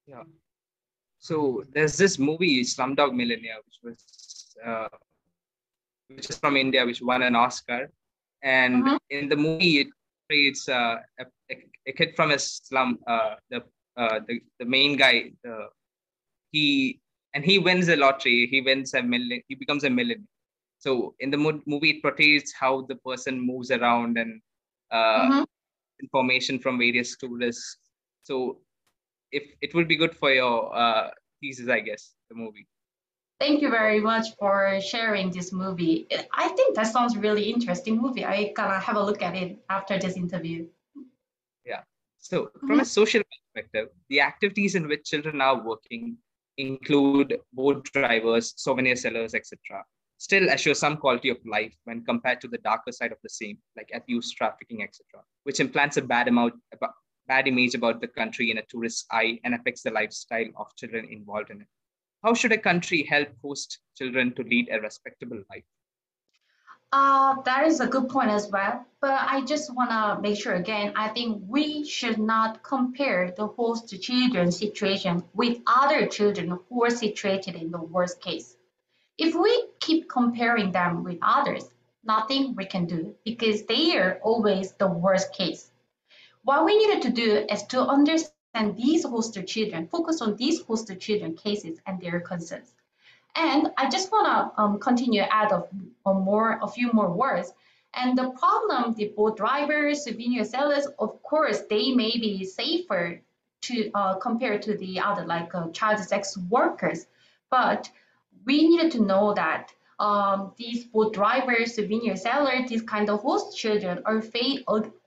Yeah. 0.08 0.24
So 1.20 1.64
there's 1.74 1.98
this 1.98 2.20
movie, 2.20 2.64
Slumdog 2.64 3.14
Millionaire, 3.14 3.60
which 3.66 3.80
was 3.84 4.56
uh, 4.66 4.90
which 6.10 6.30
is 6.30 6.38
from 6.38 6.58
India, 6.58 6.86
which 6.86 7.02
won 7.02 7.22
an 7.24 7.36
Oscar. 7.36 7.90
And 8.42 8.84
uh-huh. 8.84 9.00
in 9.10 9.30
the 9.30 9.38
movie, 9.38 9.80
it 9.80 9.88
portrays 10.28 10.68
uh, 10.68 10.98
a, 11.20 11.26
a, 11.88 11.92
kid 11.94 12.14
from 12.16 12.32
a 12.32 12.40
slum. 12.40 13.00
Uh, 13.08 13.36
the, 13.50 13.64
uh, 13.96 14.20
the 14.28 14.42
the 14.60 14.66
main 14.66 14.98
guy, 14.98 15.32
the, 15.44 15.68
he 16.52 17.00
and 17.34 17.46
he 17.46 17.58
wins 17.58 17.88
a 17.88 17.96
lottery. 17.96 18.48
He 18.48 18.62
wins 18.62 18.94
a 18.94 19.02
million. 19.02 19.42
He 19.48 19.56
becomes 19.56 19.86
a 19.86 19.90
millionaire. 19.90 20.28
So 20.80 21.16
in 21.22 21.32
the 21.32 21.38
movie, 21.38 21.92
it 21.92 22.02
portrays 22.02 22.54
how 22.60 22.82
the 22.82 22.96
person 22.96 23.40
moves 23.40 23.72
around 23.72 24.18
and 24.18 24.42
uh, 24.92 25.22
mm-hmm. 25.22 25.44
information 26.02 26.60
from 26.60 26.78
various 26.78 27.16
tourists. 27.16 27.78
So 28.24 28.60
if 29.34 29.44
it 29.62 29.74
would 29.74 29.88
be 29.88 29.96
good 29.96 30.16
for 30.16 30.32
your 30.32 30.76
uh, 30.76 31.10
thesis, 31.42 31.68
I 31.68 31.80
guess, 31.80 32.12
the 32.30 32.36
movie. 32.36 32.68
Thank 33.40 33.62
you 33.62 33.70
very 33.70 34.00
much 34.00 34.28
for 34.40 34.80
sharing 34.80 35.32
this 35.32 35.52
movie. 35.52 36.08
I 36.34 36.48
think 36.50 36.76
that 36.76 36.88
sounds 36.88 37.18
really 37.18 37.52
interesting 37.52 38.02
movie. 38.02 38.24
I 38.24 38.54
gonna 38.56 38.80
have 38.80 38.96
a 38.96 39.04
look 39.04 39.22
at 39.22 39.36
it 39.36 39.58
after 39.70 40.00
this 40.00 40.16
interview. 40.16 40.68
Yeah. 41.66 41.82
So 42.20 42.52
from 42.60 42.70
mm-hmm. 42.70 42.80
a 42.82 42.86
social 42.86 43.22
perspective, 43.32 43.90
the 44.10 44.22
activities 44.22 44.76
in 44.76 44.88
which 44.88 45.04
children 45.04 45.42
are 45.42 45.62
working 45.62 46.18
include 46.58 47.38
boat 47.52 47.84
drivers, 47.92 48.54
souvenir 48.56 48.96
sellers, 48.96 49.34
etc. 49.34 49.84
Still 50.20 50.48
assure 50.50 50.76
some 50.76 50.96
quality 50.96 51.30
of 51.30 51.38
life 51.46 51.76
when 51.84 52.06
compared 52.06 52.40
to 52.42 52.48
the 52.48 52.60
darker 52.60 52.94
side 52.94 53.12
of 53.12 53.18
the 53.24 53.30
same, 53.30 53.58
like 53.76 53.90
abuse, 53.94 54.32
trafficking, 54.32 54.84
etc., 54.84 55.04
which 55.44 55.60
implants 55.60 55.98
a 55.98 56.02
bad 56.02 56.30
amount, 56.30 56.54
bad 57.28 57.48
image 57.48 57.76
about 57.76 58.02
the 58.02 58.08
country 58.08 58.52
in 58.52 58.58
a 58.58 58.66
tourist's 58.66 59.06
eye 59.12 59.40
and 59.44 59.54
affects 59.54 59.84
the 59.84 59.92
lifestyle 59.92 60.48
of 60.58 60.76
children 60.76 61.06
involved 61.10 61.50
in 61.50 61.62
it. 61.62 61.68
How 62.24 62.34
should 62.34 62.52
a 62.52 62.58
country 62.58 63.04
help 63.04 63.30
host 63.42 63.80
children 63.98 64.34
to 64.36 64.44
lead 64.44 64.70
a 64.72 64.80
respectable 64.80 65.44
life? 65.50 65.66
Uh, 66.94 67.42
that 67.42 67.66
is 67.66 67.80
a 67.80 67.88
good 67.88 68.08
point 68.08 68.30
as 68.30 68.50
well. 68.52 68.86
But 69.02 69.20
I 69.20 69.42
just 69.42 69.74
want 69.74 69.90
to 69.90 70.22
make 70.22 70.40
sure 70.40 70.54
again, 70.54 70.94
I 70.96 71.10
think 71.10 71.44
we 71.48 71.86
should 71.86 72.20
not 72.20 72.62
compare 72.62 73.32
the 73.36 73.48
host 73.48 74.00
children 74.00 74.52
situation 74.52 75.24
with 75.34 75.58
other 75.66 76.06
children 76.06 76.60
who 76.70 76.84
are 76.86 76.92
situated 76.92 77.56
in 77.56 77.72
the 77.72 77.82
worst 77.82 78.22
case. 78.22 78.56
If 79.18 79.34
we 79.34 79.70
keep 79.80 80.08
comparing 80.08 80.72
them 80.72 81.04
with 81.04 81.18
others, 81.24 81.68
nothing 82.04 82.56
we 82.56 82.66
can 82.66 82.86
do 82.86 83.16
because 83.26 83.64
they 83.64 83.98
are 83.98 84.20
always 84.22 84.74
the 84.74 84.88
worst 84.88 85.34
case. 85.34 85.72
What 86.44 86.66
we 86.66 86.78
needed 86.78 87.02
to 87.04 87.10
do 87.10 87.46
is 87.50 87.64
to 87.68 87.82
understand 87.82 88.76
these 88.76 89.04
foster 89.04 89.42
children, 89.42 89.88
focus 89.88 90.22
on 90.22 90.36
these 90.36 90.60
foster 90.60 90.94
children 90.94 91.36
cases 91.36 91.80
and 91.88 92.02
their 92.02 92.20
concerns. 92.20 92.74
And 93.36 93.72
I 93.78 93.90
just 93.90 94.12
want 94.12 94.28
to 94.28 94.62
um, 94.62 94.80
continue 94.80 95.22
add 95.22 95.52
a, 95.52 95.64
a, 96.06 96.14
more, 96.14 96.60
a 96.62 96.68
few 96.68 96.92
more 96.92 97.12
words. 97.12 97.54
And 97.94 98.18
the 98.18 98.32
problem, 98.32 98.94
the 98.94 99.14
boat 99.16 99.38
drivers, 99.38 100.04
souvenir 100.04 100.44
sellers, 100.44 100.86
of 101.00 101.22
course, 101.24 101.62
they 101.70 101.92
may 101.92 102.12
be 102.12 102.44
safer 102.44 103.22
to 103.62 103.92
uh, 103.94 104.16
compared 104.16 104.62
to 104.64 104.78
the 104.78 105.00
other 105.00 105.26
like 105.26 105.56
uh, 105.56 105.70
child 105.70 106.00
sex 106.00 106.38
workers. 106.50 107.08
But 107.50 107.90
we 108.46 108.68
needed 108.68 108.92
to 108.94 109.02
know 109.02 109.34
that 109.34 109.72
um, 110.04 110.52
these 110.58 110.84
boat 110.84 111.14
drivers, 111.14 111.76
souvenir 111.76 112.18
sellers, 112.18 112.70
these 112.70 112.82
kind 112.82 113.10
of 113.10 113.22
host 113.22 113.58
children 113.58 114.02
are 114.06 114.22
fa 114.22 114.58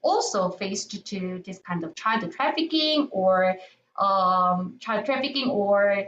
also 0.02 0.48
faced 0.48 1.04
to 1.06 1.42
this 1.44 1.58
kind 1.58 1.84
of 1.84 1.94
child 1.94 2.32
trafficking 2.32 3.08
or 3.10 3.56
um, 3.98 4.76
child 4.80 5.04
trafficking 5.04 5.50
or 5.50 6.06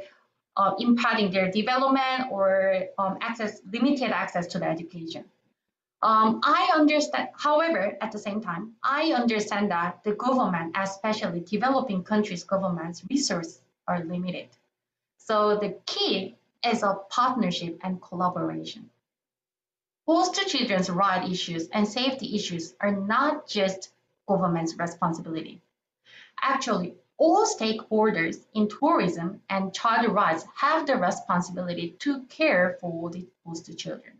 uh, 0.57 0.73
impeding 0.78 1.30
their 1.30 1.50
development 1.50 2.33
or 2.33 2.85
um, 2.99 3.18
access 3.21 3.61
limited 3.71 4.11
access 4.11 4.47
to 4.47 4.59
the 4.59 4.66
education. 4.66 5.25
Um, 6.00 6.40
I 6.42 6.71
understand, 6.75 7.28
however, 7.35 7.99
at 8.00 8.11
the 8.11 8.18
same 8.18 8.40
time, 8.40 8.73
I 8.83 9.12
understand 9.12 9.71
that 9.71 10.02
the 10.02 10.12
government, 10.12 10.76
especially 10.78 11.40
developing 11.40 12.04
countries' 12.04 12.45
governments, 12.45 13.04
resources 13.11 13.61
are 13.87 14.02
limited. 14.02 14.49
So 15.18 15.59
the 15.59 15.76
key 15.85 16.38
is 16.64 16.82
a 16.82 16.98
partnership 17.10 17.78
and 17.82 18.00
collaboration. 18.02 18.90
Foster 20.06 20.44
children's 20.44 20.88
rights 20.88 21.30
issues 21.30 21.68
and 21.68 21.86
safety 21.86 22.34
issues 22.34 22.74
are 22.80 22.92
not 22.92 23.46
just 23.46 23.92
government's 24.26 24.76
responsibility. 24.78 25.60
Actually, 26.40 26.94
all 27.18 27.44
stakeholders 27.44 28.44
in 28.54 28.68
tourism 28.68 29.42
and 29.50 29.74
child 29.74 30.12
rights 30.12 30.46
have 30.54 30.86
the 30.86 30.96
responsibility 30.96 31.90
to 31.98 32.22
care 32.24 32.78
for 32.80 33.10
the 33.10 33.26
foster 33.44 33.74
children. 33.74 34.18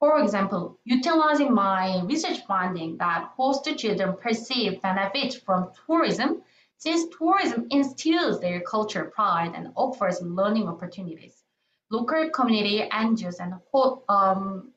For 0.00 0.18
example, 0.18 0.78
utilizing 0.84 1.54
my 1.54 2.02
research 2.02 2.44
finding 2.44 2.96
that 2.96 3.36
foster 3.36 3.74
children 3.74 4.16
perceive 4.16 4.82
benefits 4.82 5.36
from 5.36 5.70
tourism 5.86 6.42
since 6.82 7.14
tourism 7.16 7.64
instills 7.70 8.40
their 8.40 8.60
culture 8.60 9.04
pride 9.04 9.52
and 9.54 9.68
offers 9.76 10.20
learning 10.20 10.66
opportunities. 10.66 11.44
Local 11.92 12.28
community 12.30 12.88
NGOs 12.90 13.38
and 13.38 13.54
um, 14.08 14.72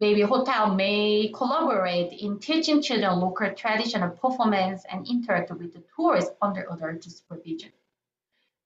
maybe 0.00 0.22
hotel 0.22 0.74
may 0.74 1.30
collaborate 1.32 2.12
in 2.12 2.40
teaching 2.40 2.82
children 2.82 3.20
local 3.20 3.54
traditional 3.54 4.10
performance 4.10 4.82
and 4.90 5.06
interact 5.06 5.52
with 5.52 5.72
the 5.72 5.84
tourists 5.94 6.32
under 6.42 6.66
adult 6.72 7.04
supervision. 7.04 7.70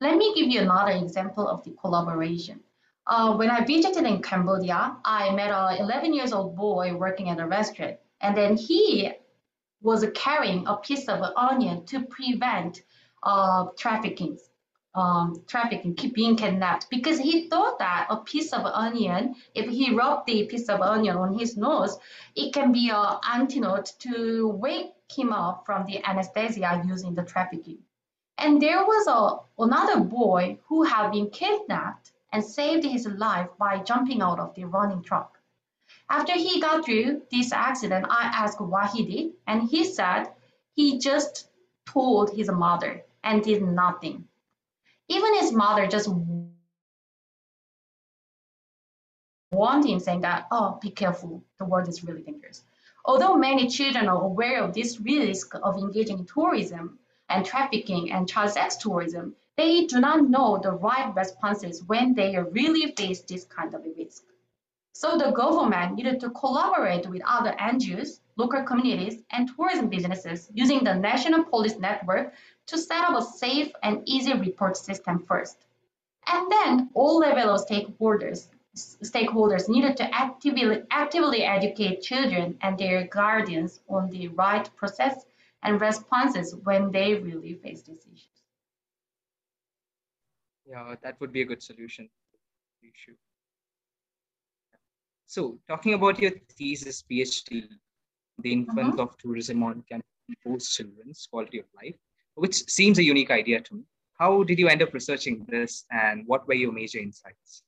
Let 0.01 0.17
me 0.17 0.35
give 0.35 0.49
you 0.49 0.61
another 0.63 0.93
example 0.93 1.47
of 1.47 1.63
the 1.65 1.73
collaboration. 1.73 2.61
Uh, 3.07 3.37
when 3.37 3.51
I 3.51 3.67
visited 3.67 4.07
in 4.07 4.23
Cambodia, 4.23 4.97
I 5.05 5.35
met 5.35 5.51
an 5.51 5.77
11 5.85 6.15
years 6.15 6.33
old 6.33 6.57
boy 6.57 6.95
working 6.95 7.29
at 7.29 7.39
a 7.39 7.47
restaurant, 7.47 7.99
and 8.23 8.35
then 8.35 8.57
he 8.57 9.13
was 9.81 10.05
carrying 10.15 10.67
a 10.67 10.77
piece 10.77 11.09
of 11.09 11.21
onion 11.37 11.85
to 11.87 12.05
prevent 12.07 12.83
uh, 13.23 13.67
trafficking 13.77 14.39
um, 14.95 15.43
trafficking, 15.47 15.97
being 16.13 16.37
kidnapped, 16.37 16.91
because 16.91 17.19
he 17.19 17.49
thought 17.49 17.79
that 17.79 18.07
a 18.11 18.17
piece 18.17 18.53
of 18.53 18.65
onion, 18.65 19.37
if 19.55 19.71
he 19.71 19.95
rubbed 19.95 20.27
the 20.27 20.45
piece 20.45 20.69
of 20.69 20.81
onion 20.81 21.17
on 21.17 21.39
his 21.39 21.57
nose, 21.57 21.97
it 22.35 22.53
can 22.53 22.73
be 22.73 22.91
an 22.91 23.19
antidote 23.31 23.93
to 24.01 24.49
wake 24.49 24.93
him 25.09 25.33
up 25.33 25.65
from 25.65 25.87
the 25.87 26.05
anesthesia 26.05 26.83
using 26.85 27.15
the 27.15 27.23
trafficking. 27.23 27.79
And 28.39 28.61
there 28.61 28.85
was 28.85 29.07
a, 29.07 29.63
another 29.63 30.01
boy 30.01 30.59
who 30.67 30.83
had 30.83 31.11
been 31.11 31.31
kidnapped 31.31 32.13
and 32.33 32.45
saved 32.45 32.85
his 32.85 33.07
life 33.07 33.49
by 33.59 33.79
jumping 33.79 34.21
out 34.21 34.39
of 34.39 34.55
the 34.55 34.65
running 34.65 35.03
truck. 35.03 35.38
After 36.11 36.33
he 36.33 36.61
got 36.61 36.85
through 36.85 37.23
this 37.31 37.53
accident, 37.53 38.07
I 38.09 38.31
asked 38.35 38.61
what 38.61 38.93
he 38.93 39.05
did, 39.05 39.33
and 39.47 39.69
he 39.69 39.85
said 39.85 40.33
he 40.75 40.99
just 40.99 41.49
told 41.87 42.31
his 42.31 42.51
mother 42.51 43.05
and 43.23 43.43
did 43.43 43.63
nothing. 43.63 44.27
Even 45.09 45.35
his 45.35 45.53
mother 45.53 45.87
just 45.87 46.09
warned 49.51 49.87
him 49.87 50.01
saying 50.01 50.23
that, 50.23 50.47
oh, 50.51 50.79
be 50.81 50.91
careful, 50.91 51.43
the 51.59 51.65
world 51.65 51.89
is 51.89 52.03
really 52.05 52.23
dangerous. 52.23 52.63
Although 53.05 53.37
many 53.37 53.69
children 53.69 54.09
are 54.09 54.23
aware 54.23 54.63
of 54.63 54.75
this 54.75 55.01
risk 55.01 55.55
of 55.55 55.77
engaging 55.79 56.21
in 56.21 56.27
tourism 56.27 56.99
and 57.29 57.45
trafficking 57.45 58.13
and 58.13 58.29
child 58.29 58.51
sex 58.51 58.77
tourism, 58.77 59.35
they 59.57 59.87
do 59.87 60.01
not 60.01 60.29
know 60.29 60.59
the 60.63 60.73
right 60.73 61.15
responses 61.15 61.83
when 61.85 62.15
they 62.15 62.39
really 62.39 62.93
face 62.93 63.21
this 63.23 63.45
kind 63.45 63.75
of 63.75 63.85
a 63.85 63.91
risk. 63.97 64.25
So 64.99 65.17
the 65.17 65.31
government 65.31 65.95
needed 65.95 66.19
to 66.23 66.31
collaborate 66.31 67.09
with 67.09 67.23
other 67.25 67.53
NGOs, 67.53 68.19
local 68.35 68.65
communities, 68.65 69.23
and 69.31 69.49
tourism 69.49 69.89
businesses 69.89 70.51
using 70.53 70.83
the 70.83 70.93
National 70.93 71.45
Police 71.45 71.79
Network 71.79 72.35
to 72.67 72.77
set 72.77 73.05
up 73.05 73.17
a 73.17 73.23
safe 73.23 73.71
and 73.85 74.03
easy 74.07 74.33
report 74.33 74.77
system 74.77 75.21
first. 75.21 75.67
And 76.27 76.51
then 76.51 76.91
all 76.95 77.19
level 77.19 77.55
of 77.55 77.65
stakeholders, 77.65 78.49
stakeholders 78.75 79.69
needed 79.69 79.97
to 79.99 80.13
actively, 80.13 80.83
actively 80.91 81.45
educate 81.45 82.03
children 82.03 82.59
and 82.61 82.77
their 82.77 83.07
guardians 83.07 83.79
on 83.89 84.11
the 84.11 84.27
right 84.27 84.69
process 84.75 85.27
and 85.63 85.81
responses 85.81 86.57
when 86.65 86.91
they 86.91 87.15
really 87.15 87.55
face 87.55 87.83
these 87.83 88.05
issues. 88.13 88.43
Yeah, 90.69 90.97
that 91.03 91.21
would 91.21 91.33
be 91.33 91.43
a 91.43 91.45
good 91.45 91.63
solution 91.63 92.11
issue. 92.83 93.15
So 95.29 95.61
talking 95.69 95.95
about 95.95 96.19
your 96.19 96.33
thesis 96.57 97.05
PhD, 97.09 97.69
the 98.43 98.53
influence 98.53 98.97
mm-hmm. 98.97 99.01
of 99.01 99.17
tourism 99.19 99.63
on 99.63 99.85
boost 100.45 100.77
children's 100.77 101.29
quality 101.31 101.61
of 101.61 101.67
life 101.77 101.95
which 102.39 102.69
seems 102.71 102.99
a 102.99 103.03
unique 103.03 103.31
idea 103.31 103.61
to 103.61 103.75
me. 103.75 103.83
How 104.19 104.43
did 104.43 104.59
you 104.59 104.69
end 104.69 104.83
up 104.83 104.95
researching 104.95 105.45
this 105.49 105.85
and 105.91 106.27
what 106.27 106.47
were 106.49 106.55
your 106.55 106.73
major 106.73 106.99
insights? 106.99 107.63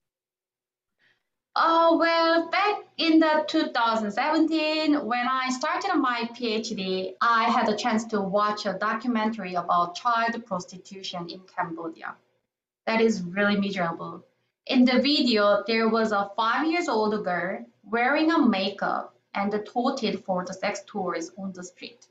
Uh, 1.56 1.96
well, 1.98 2.48
back 2.48 2.82
in 2.96 3.18
the 3.18 3.44
2017, 3.48 5.04
when 5.04 5.26
I 5.28 5.50
started 5.50 5.96
my 5.96 6.28
PhD, 6.32 7.14
I 7.20 7.44
had 7.44 7.68
a 7.68 7.76
chance 7.76 8.04
to 8.06 8.20
watch 8.20 8.66
a 8.66 8.74
documentary 8.74 9.54
about 9.54 9.96
child 9.96 10.44
prostitution 10.46 11.28
in 11.28 11.40
Cambodia. 11.54 12.14
That 12.86 13.00
is 13.00 13.22
really 13.22 13.56
miserable. 13.56 14.24
In 14.66 14.84
the 14.84 15.00
video, 15.00 15.64
there 15.66 15.88
was 15.88 16.12
a 16.12 16.30
five 16.36 16.70
years 16.70 16.88
old 16.88 17.24
girl 17.24 17.64
wearing 17.82 18.30
a 18.30 18.46
makeup 18.46 19.14
and 19.34 19.52
toted 19.66 20.24
for 20.24 20.44
the 20.44 20.54
sex 20.54 20.82
tours 20.86 21.30
on 21.36 21.52
the 21.52 21.64
street. 21.64 22.06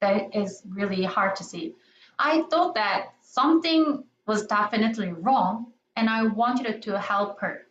that 0.00 0.34
is 0.34 0.62
really 0.66 1.04
hard 1.04 1.36
to 1.36 1.44
see. 1.44 1.74
I 2.18 2.42
thought 2.50 2.74
that 2.74 3.14
something 3.22 4.04
was 4.26 4.46
definitely 4.46 5.12
wrong 5.12 5.72
and 5.96 6.10
I 6.10 6.24
wanted 6.24 6.82
to 6.82 6.98
help 6.98 7.40
her. 7.40 7.66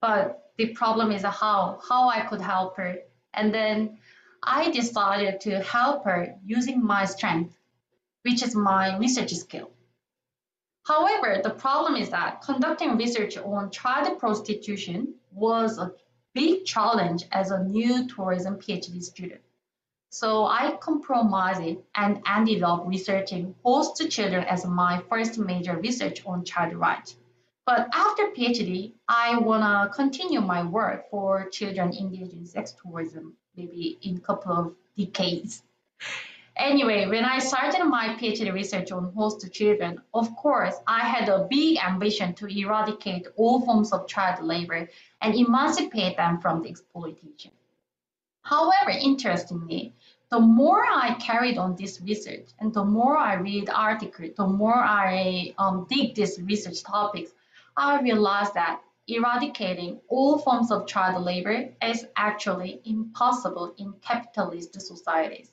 But 0.00 0.52
the 0.56 0.68
problem 0.74 1.12
is 1.12 1.22
how, 1.22 1.78
how 1.88 2.08
I 2.08 2.20
could 2.22 2.40
help 2.40 2.76
her. 2.78 2.96
And 3.34 3.52
then 3.52 3.98
I 4.42 4.70
decided 4.70 5.40
to 5.42 5.62
help 5.62 6.04
her 6.04 6.34
using 6.44 6.82
my 6.82 7.04
strength, 7.04 7.58
which 8.22 8.42
is 8.42 8.54
my 8.54 8.96
research 8.96 9.32
skill. 9.34 9.70
However, 10.86 11.40
the 11.42 11.50
problem 11.50 11.96
is 11.96 12.10
that 12.10 12.42
conducting 12.42 12.96
research 12.96 13.36
on 13.36 13.72
child 13.72 14.20
prostitution 14.20 15.14
was 15.32 15.78
a 15.78 15.92
big 16.32 16.64
challenge 16.64 17.24
as 17.32 17.50
a 17.50 17.64
new 17.64 18.06
tourism 18.06 18.56
PhD 18.56 19.02
student. 19.02 19.40
So 20.10 20.46
I 20.46 20.76
compromised 20.80 21.60
it 21.60 21.84
and 21.96 22.22
ended 22.24 22.62
up 22.62 22.86
researching 22.86 23.56
host 23.64 24.00
children 24.10 24.44
as 24.44 24.64
my 24.64 25.02
first 25.08 25.38
major 25.38 25.76
research 25.76 26.24
on 26.24 26.44
child 26.44 26.74
rights. 26.74 27.16
But 27.66 27.88
after 27.92 28.28
PhD, 28.28 28.92
I 29.08 29.38
wanna 29.38 29.90
continue 29.92 30.40
my 30.40 30.62
work 30.62 31.10
for 31.10 31.48
children 31.48 31.94
engaged 31.94 32.32
in 32.32 32.46
sex 32.46 32.76
tourism, 32.80 33.34
maybe 33.56 33.98
in 34.02 34.18
a 34.18 34.20
couple 34.20 34.52
of 34.52 34.76
decades. 34.96 35.64
Anyway, 36.58 37.06
when 37.06 37.22
I 37.22 37.38
started 37.38 37.84
my 37.84 38.16
PhD 38.18 38.50
research 38.50 38.90
on 38.90 39.12
host 39.12 39.46
children, 39.52 40.00
of 40.14 40.34
course, 40.36 40.74
I 40.86 41.00
had 41.00 41.28
a 41.28 41.46
big 41.50 41.76
ambition 41.76 42.32
to 42.34 42.46
eradicate 42.46 43.26
all 43.36 43.60
forms 43.60 43.92
of 43.92 44.08
child 44.08 44.42
labor 44.42 44.88
and 45.20 45.34
emancipate 45.34 46.16
them 46.16 46.40
from 46.40 46.62
the 46.62 46.70
exploitation. 46.70 47.50
However, 48.40 48.90
interestingly, 48.90 49.92
the 50.30 50.40
more 50.40 50.86
I 50.86 51.14
carried 51.20 51.58
on 51.58 51.76
this 51.76 52.00
research 52.00 52.48
and 52.58 52.72
the 52.72 52.84
more 52.84 53.18
I 53.18 53.34
read 53.34 53.68
articles, 53.68 54.30
the 54.36 54.46
more 54.46 54.76
I 54.82 55.52
um, 55.58 55.86
dig 55.90 56.14
these 56.14 56.40
research 56.40 56.82
topics, 56.82 57.32
I 57.76 58.00
realized 58.00 58.54
that 58.54 58.80
eradicating 59.06 60.00
all 60.08 60.38
forms 60.38 60.70
of 60.70 60.86
child 60.86 61.22
labor 61.22 61.68
is 61.82 62.06
actually 62.16 62.80
impossible 62.86 63.74
in 63.76 63.92
capitalist 64.00 64.80
societies. 64.80 65.52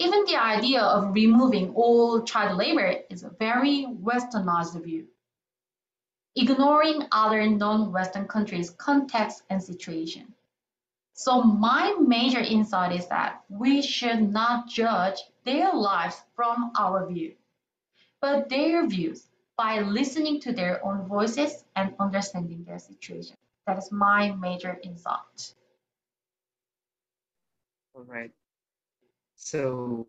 Even 0.00 0.24
the 0.24 0.36
idea 0.36 0.80
of 0.80 1.12
removing 1.12 1.74
all 1.74 2.22
child 2.22 2.56
labor 2.56 3.02
is 3.10 3.22
a 3.22 3.28
very 3.28 3.84
westernized 3.84 4.82
view, 4.82 5.06
ignoring 6.34 7.06
other 7.12 7.46
non-Western 7.46 8.26
countries' 8.26 8.70
context 8.70 9.42
and 9.50 9.62
situation. 9.62 10.34
So 11.12 11.42
my 11.42 11.94
major 12.00 12.40
insight 12.40 12.98
is 12.98 13.08
that 13.08 13.44
we 13.50 13.82
should 13.82 14.32
not 14.32 14.68
judge 14.68 15.20
their 15.44 15.74
lives 15.74 16.22
from 16.34 16.72
our 16.78 17.06
view, 17.06 17.34
but 18.22 18.48
their 18.48 18.86
views 18.86 19.28
by 19.58 19.80
listening 19.80 20.40
to 20.40 20.52
their 20.54 20.82
own 20.82 21.06
voices 21.06 21.66
and 21.76 21.94
understanding 22.00 22.64
their 22.64 22.78
situation. 22.78 23.36
That 23.66 23.76
is 23.76 23.92
my 23.92 24.30
major 24.30 24.80
insight. 24.82 25.54
All 27.94 28.04
right. 28.04 28.32
So, 29.42 30.06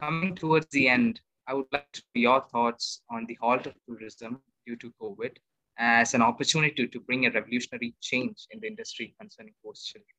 coming 0.00 0.34
towards 0.34 0.66
the 0.68 0.88
end, 0.88 1.20
I 1.46 1.52
would 1.52 1.66
like 1.70 1.92
to 1.92 2.02
your 2.14 2.40
thoughts 2.50 3.02
on 3.10 3.26
the 3.26 3.36
halt 3.40 3.66
of 3.66 3.74
tourism 3.86 4.40
due 4.66 4.76
to 4.76 4.90
COVID 5.00 5.36
as 5.76 6.14
an 6.14 6.22
opportunity 6.22 6.88
to 6.88 7.00
bring 7.00 7.26
a 7.26 7.30
revolutionary 7.30 7.94
change 8.00 8.46
in 8.50 8.60
the 8.60 8.66
industry 8.66 9.14
concerning 9.20 9.52
host 9.62 9.86
children. 9.86 10.16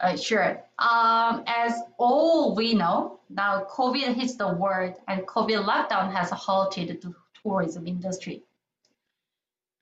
Uh, 0.00 0.16
sure. 0.16 0.64
Um, 0.78 1.44
as 1.46 1.74
all 1.98 2.54
we 2.54 2.72
know, 2.72 3.20
now 3.28 3.66
COVID 3.70 4.14
hits 4.14 4.36
the 4.36 4.54
world 4.54 4.94
and 5.06 5.26
COVID 5.26 5.62
lockdown 5.66 6.10
has 6.14 6.30
halted 6.30 7.02
the 7.02 7.14
tourism 7.42 7.86
industry. 7.86 8.44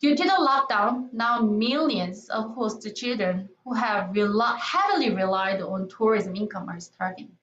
Due 0.00 0.14
to 0.14 0.22
the 0.22 0.30
lockdown, 0.30 1.12
now 1.12 1.40
millions 1.40 2.28
of 2.28 2.54
host 2.54 2.86
children 2.94 3.48
who 3.64 3.74
have 3.74 4.14
rel 4.14 4.40
heavily 4.56 5.10
relied 5.10 5.60
on 5.60 5.88
tourism 5.88 6.36
income 6.36 6.68
are 6.68 6.78
starving. 6.78 7.36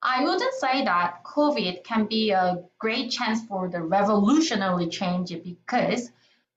I 0.00 0.24
wouldn't 0.24 0.54
say 0.54 0.84
that 0.84 1.22
COVID 1.24 1.84
can 1.84 2.06
be 2.06 2.30
a 2.30 2.64
great 2.78 3.10
chance 3.10 3.44
for 3.44 3.68
the 3.68 3.82
revolutionary 3.82 4.88
change 4.88 5.32
because 5.42 6.10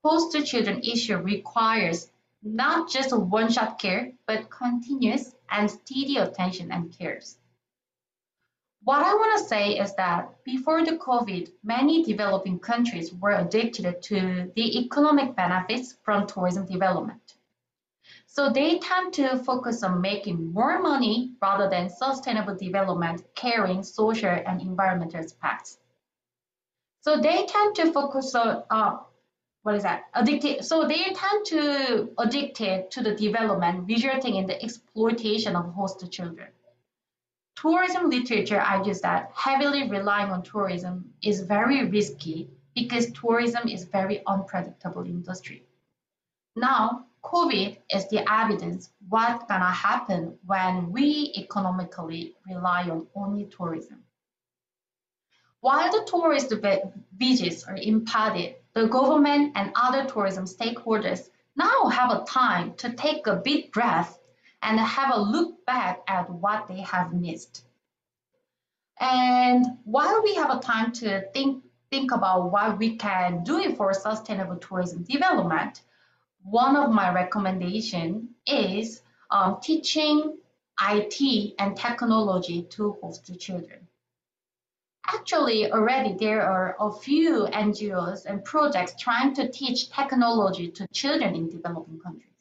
host 0.05 0.45
children 0.45 0.79
issue 0.83 1.17
requires 1.17 2.09
not 2.41 2.89
just 2.89 3.17
one-shot 3.17 3.79
care, 3.79 4.13
but 4.25 4.49
continuous 4.49 5.35
and 5.49 5.69
steady 5.69 6.15
attention 6.15 6.71
and 6.71 6.97
cares. 6.97 7.37
What 8.87 9.03
I 9.03 9.13
want 9.15 9.37
to 9.37 9.49
say 9.49 9.77
is 9.77 9.93
that 9.95 10.41
before 10.45 10.85
the 10.85 10.95
COVID, 10.95 11.51
many 11.61 12.03
developing 12.03 12.57
countries 12.57 13.13
were 13.13 13.31
addicted 13.31 14.01
to 14.03 14.49
the 14.55 14.79
economic 14.79 15.35
benefits 15.35 15.97
from 16.03 16.25
tourism 16.25 16.65
development. 16.65 17.33
So 18.27 18.49
they 18.49 18.79
tend 18.79 19.11
to 19.15 19.39
focus 19.39 19.83
on 19.83 19.99
making 19.99 20.53
more 20.53 20.79
money 20.81 21.33
rather 21.41 21.69
than 21.69 21.89
sustainable 21.89 22.55
development, 22.55 23.23
caring 23.35 23.83
social 23.83 24.29
and 24.29 24.61
environmental 24.61 25.19
aspects. 25.19 25.79
So 27.01 27.19
they 27.19 27.45
tend 27.45 27.75
to 27.75 27.91
focus 27.91 28.33
on 28.35 28.63
uh, 28.69 28.99
what 29.63 29.75
is 29.75 29.83
that 29.83 30.03
addicted. 30.13 30.63
So 30.63 30.87
they 30.87 31.03
tend 31.13 31.45
to 31.47 32.13
addicted 32.17 32.89
to 32.91 33.03
the 33.03 33.15
development, 33.15 33.85
resulting 33.85 34.35
in 34.35 34.47
the 34.47 34.63
exploitation 34.63 35.57
of 35.57 35.73
host 35.73 36.09
children. 36.09 36.47
Tourism 37.57 38.11
literature 38.11 38.61
argues 38.61 39.01
that 39.01 39.31
heavily 39.33 39.89
relying 39.89 40.29
on 40.29 40.43
tourism 40.43 41.11
is 41.23 41.41
very 41.41 41.85
risky 41.85 42.51
because 42.75 43.11
tourism 43.13 43.67
is 43.67 43.83
very 43.85 44.23
unpredictable 44.27 45.03
industry. 45.03 45.65
Now, 46.55 47.07
COVID 47.23 47.77
is 47.91 48.07
the 48.09 48.23
evidence 48.31 48.91
what's 49.09 49.43
gonna 49.45 49.71
happen 49.71 50.37
when 50.45 50.91
we 50.91 51.33
economically 51.35 52.35
rely 52.47 52.83
on 52.91 53.07
only 53.15 53.45
tourism. 53.45 54.03
While 55.61 55.91
the 55.91 56.05
tourist 56.05 56.53
visits 57.17 57.63
are 57.63 57.77
impacted, 57.77 58.57
the 58.73 58.85
government 58.85 59.53
and 59.55 59.71
other 59.73 60.05
tourism 60.05 60.45
stakeholders 60.45 61.31
now 61.55 61.87
have 61.87 62.11
a 62.11 62.23
time 62.25 62.75
to 62.75 62.93
take 62.93 63.25
a 63.25 63.35
big 63.35 63.71
breath 63.71 64.16
and 64.61 64.79
have 64.79 65.13
a 65.13 65.19
look 65.19 65.65
back 65.65 66.01
at 66.07 66.29
what 66.29 66.67
they 66.67 66.81
have 66.81 67.13
missed. 67.13 67.65
And 68.99 69.65
while 69.83 70.23
we 70.23 70.35
have 70.35 70.49
a 70.49 70.59
time 70.59 70.91
to 70.93 71.29
think, 71.33 71.63
think 71.91 72.11
about 72.11 72.51
what 72.51 72.77
we 72.77 72.95
can 72.95 73.43
do 73.43 73.75
for 73.75 73.93
sustainable 73.93 74.57
tourism 74.57 75.03
development, 75.03 75.81
one 76.43 76.75
of 76.75 76.91
my 76.91 77.13
recommendation 77.13 78.29
is 78.47 79.01
um, 79.29 79.57
teaching 79.61 80.37
IT 80.81 81.53
and 81.59 81.75
technology 81.75 82.63
to 82.63 82.97
host 83.01 83.31
children. 83.39 83.87
Actually, 85.07 85.71
already 85.71 86.13
there 86.13 86.41
are 86.41 86.75
a 86.79 86.91
few 86.91 87.47
NGOs 87.51 88.25
and 88.25 88.43
projects 88.43 88.93
trying 88.99 89.33
to 89.35 89.49
teach 89.49 89.89
technology 89.89 90.69
to 90.71 90.87
children 90.87 91.33
in 91.33 91.49
developing 91.49 91.99
countries. 91.99 92.33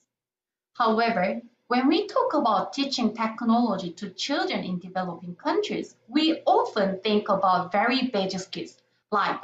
However, 0.75 1.41
when 1.69 1.89
we 1.89 2.07
talk 2.07 2.35
about 2.35 2.73
teaching 2.73 3.13
technology 3.15 3.91
to 3.93 4.11
children 4.11 4.63
in 4.63 4.79
developing 4.79 5.35
countries, 5.35 5.97
we 6.07 6.43
often 6.47 7.01
think 7.01 7.29
about 7.29 7.73
very 7.73 8.09
basic 8.09 8.41
skills 8.41 8.77
like 9.11 9.43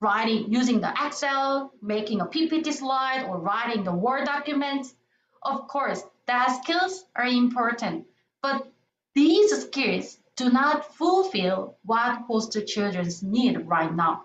writing 0.00 0.52
using 0.52 0.80
the 0.80 0.92
Excel, 1.06 1.72
making 1.80 2.20
a 2.20 2.26
PPT 2.26 2.72
slide, 2.72 3.26
or 3.28 3.38
writing 3.38 3.84
the 3.84 3.92
Word 3.92 4.24
documents. 4.24 4.94
Of 5.42 5.68
course, 5.68 6.02
that 6.26 6.62
skills 6.62 7.04
are 7.14 7.26
important, 7.26 8.06
but 8.42 8.66
these 9.14 9.62
skills 9.62 10.18
do 10.34 10.50
not 10.50 10.94
fulfill 10.96 11.76
what 11.84 12.22
host 12.22 12.58
children 12.66 13.08
need 13.22 13.68
right 13.68 13.94
now. 13.94 14.24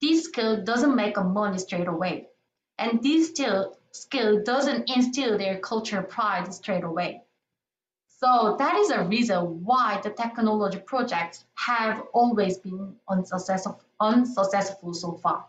This 0.00 0.24
skill 0.24 0.62
doesn't 0.62 0.94
make 0.94 1.16
a 1.16 1.24
money 1.24 1.58
straight 1.58 1.88
away, 1.88 2.28
and 2.78 3.02
this 3.02 3.30
still 3.30 3.77
skill 3.92 4.42
doesn't 4.42 4.90
instill 4.90 5.38
their 5.38 5.58
culture 5.58 6.02
pride 6.02 6.52
straight 6.52 6.84
away. 6.84 7.22
So 8.06 8.56
that 8.58 8.74
is 8.74 8.90
a 8.90 9.04
reason 9.04 9.64
why 9.64 10.00
the 10.02 10.10
technology 10.10 10.78
projects 10.80 11.44
have 11.54 12.02
always 12.12 12.58
been 12.58 12.96
unsuccessful, 13.08 13.80
unsuccessful 14.00 14.92
so 14.92 15.12
far. 15.12 15.46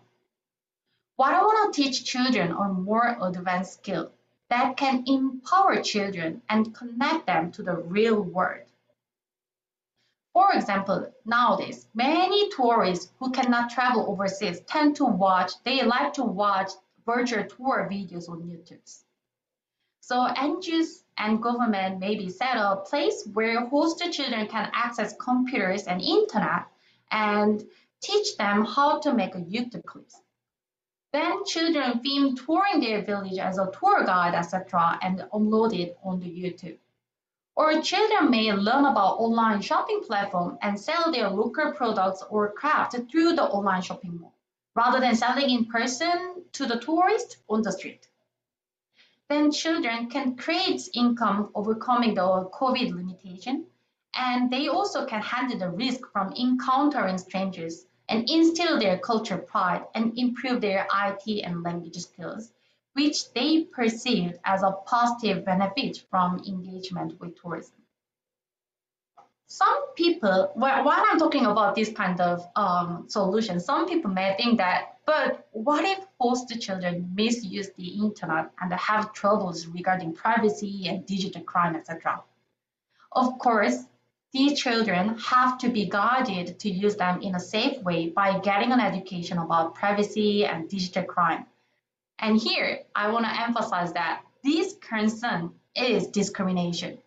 What 1.16 1.34
I 1.34 1.42
want 1.42 1.74
to 1.74 1.82
teach 1.82 2.06
children 2.06 2.52
are 2.52 2.72
more 2.72 3.18
advanced 3.22 3.74
skills 3.74 4.12
that 4.50 4.78
can 4.78 5.04
empower 5.08 5.82
children 5.82 6.42
and 6.48 6.74
connect 6.74 7.26
them 7.26 7.52
to 7.54 7.64
the 7.64 7.76
real 7.76 8.22
world. 8.22 8.66
For 10.34 10.54
example, 10.54 11.12
nowadays, 11.26 11.88
many 11.94 12.50
tourists 12.52 13.12
who 13.20 13.32
cannot 13.32 13.72
travel 13.72 14.10
overseas 14.10 14.62
tend 14.62 14.96
to 14.98 15.06
watch, 15.06 15.52
they 15.64 15.84
like 15.84 16.14
to 16.14 16.24
watch 16.24 16.72
virtual 17.06 17.44
tour 17.46 17.88
videos 17.92 18.30
on 18.30 18.42
YouTube. 18.42 18.82
So 20.02 20.28
NGOs, 20.28 21.04
and 21.20 21.44
government 21.44 22.00
maybe 22.00 22.30
set 22.30 22.56
a 22.56 22.78
place 22.78 23.28
where 23.34 23.68
host 23.68 24.02
children 24.12 24.48
can 24.48 24.72
access 24.74 25.14
computers 25.18 25.84
and 25.84 26.02
internet 26.02 26.66
and 27.12 27.64
teach 28.02 28.38
them 28.38 28.66
how 28.66 29.00
to 29.02 29.14
make 29.14 29.36
a 29.36 29.40
YouTube 29.40 29.84
clips. 29.86 30.16
Then 31.12 31.44
children 31.46 32.00
film 32.00 32.36
touring 32.36 32.80
their 32.80 33.04
village 33.04 33.38
as 33.40 33.58
a 33.58 33.70
tour 33.78 34.06
guide, 34.06 34.36
etc., 34.36 34.98
and 35.02 35.26
upload 35.34 35.78
it 35.78 35.98
on 36.04 36.20
the 36.20 36.28
YouTube. 36.28 36.78
Or 37.56 37.82
children 37.82 38.32
may 38.32 38.54
learn 38.54 38.86
about 38.86 39.20
online 39.20 39.62
shopping 39.62 40.02
platform 40.06 40.58
and 40.62 40.80
sell 40.80 41.12
their 41.12 41.30
local 41.30 41.74
products 41.74 42.24
or 42.30 42.54
craft 42.54 42.96
through 43.12 43.36
the 43.36 43.44
online 43.44 43.82
shopping 43.82 44.18
mall, 44.20 44.34
rather 44.80 45.02
than 45.02 45.14
selling 45.14 45.50
in 45.50 45.66
person 45.66 46.18
to 46.54 46.66
the 46.66 46.80
tourist 46.80 47.38
on 47.50 47.62
the 47.64 47.72
street. 47.72 48.08
Then 49.28 49.52
children 49.52 50.10
can 50.10 50.38
create 50.38 50.88
income 50.94 51.52
overcoming 51.54 52.14
the 52.14 52.50
COVID 52.60 52.90
limitation, 52.96 53.66
and 54.14 54.50
they 54.50 54.70
also 54.70 55.06
can 55.06 55.22
handle 55.22 55.60
the 55.60 55.70
risk 55.70 56.00
from 56.14 56.32
encountering 56.34 57.18
strangers 57.18 57.86
and 58.08 58.30
instill 58.30 58.80
their 58.80 58.98
culture 58.98 59.38
pride 59.38 59.84
and 59.94 60.18
improve 60.18 60.62
their 60.62 60.88
IT 61.06 61.44
and 61.44 61.62
language 61.62 61.98
skills, 61.98 62.54
which 62.94 63.34
they 63.34 63.66
perceive 63.66 64.40
as 64.46 64.64
a 64.64 64.78
positive 64.86 65.44
benefit 65.44 66.06
from 66.10 66.42
engagement 66.48 67.20
with 67.20 67.40
tourism. 67.42 67.76
Some 69.52 69.94
people, 69.96 70.52
while 70.54 70.88
I'm 70.88 71.18
talking 71.18 71.48
about 71.48 71.74
this 71.74 71.92
kind 71.92 72.22
of 72.22 72.48
um, 72.56 73.06
solution, 73.10 73.60
some 73.60 73.88
people 73.88 74.12
may 74.12 74.36
think 74.38 74.60
that, 74.60 75.00
but 75.08 75.48
what 75.54 75.84
if 75.84 76.06
host 76.20 76.54
children 76.62 77.12
misuse 77.16 77.70
the 77.76 77.88
internet 77.88 78.52
and 78.62 78.72
have 78.72 79.12
troubles 79.12 79.66
regarding 79.66 80.14
privacy 80.14 80.88
and 80.88 81.04
digital 81.04 81.42
crime, 81.42 81.76
etc.? 81.76 82.22
Of 83.12 83.40
course, 83.40 83.86
these 84.34 84.60
children 84.60 85.18
have 85.18 85.58
to 85.58 85.70
be 85.70 85.90
guided 85.90 86.60
to 86.60 86.70
use 86.70 86.96
them 86.96 87.20
in 87.24 87.34
a 87.34 87.40
safe 87.40 87.82
way 87.82 88.10
by 88.10 88.38
getting 88.38 88.72
an 88.72 88.80
education 88.80 89.40
about 89.40 89.74
privacy 89.74 90.46
and 90.46 90.70
digital 90.70 91.06
crime. 91.06 91.48
And 92.20 92.38
here, 92.38 92.82
I 92.96 93.10
want 93.10 93.26
to 93.26 93.42
emphasize 93.42 93.94
that 93.94 94.22
this 94.44 94.76
concern 94.80 95.54
is 95.76 96.06
discrimination. 96.06 97.00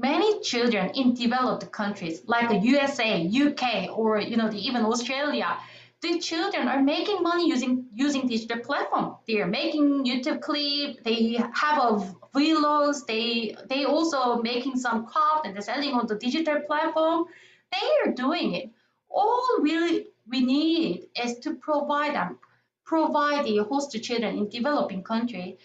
Many 0.00 0.40
children 0.40 0.90
in 0.94 1.14
developed 1.14 1.70
countries 1.70 2.22
like 2.26 2.48
the 2.48 2.56
USA, 2.56 3.10
UK, 3.44 3.96
or 3.96 4.18
you 4.18 4.36
know, 4.36 4.50
even 4.52 4.84
Australia 4.84 5.58
the 6.00 6.18
children 6.18 6.66
are 6.66 6.82
making 6.82 7.22
money 7.22 7.46
using 7.48 7.86
using 7.94 8.26
digital 8.26 8.58
platform. 8.60 9.16
They 9.26 9.40
are 9.40 9.46
making 9.46 10.04
YouTube 10.06 10.40
clip. 10.40 11.04
They 11.04 11.34
have 11.34 11.78
a 11.78 11.90
vlogs. 12.34 13.06
They 13.06 13.54
they 13.68 13.84
also 13.84 14.40
making 14.40 14.78
some 14.78 15.06
craft 15.06 15.44
and 15.44 15.54
they're 15.54 15.62
selling 15.62 15.92
on 15.92 16.06
the 16.06 16.14
digital 16.14 16.60
platform. 16.60 17.26
They 17.72 17.88
are 18.02 18.12
doing 18.14 18.54
it. 18.54 18.70
All 19.10 19.58
really 19.60 20.06
we 20.26 20.40
need 20.40 21.08
is 21.22 21.38
to 21.40 21.54
provide 21.54 22.14
them, 22.14 22.38
provide 22.84 23.44
the 23.44 23.58
host 23.58 23.92
children 24.02 24.38
in 24.38 24.48
developing 24.48 25.02
country 25.02 25.58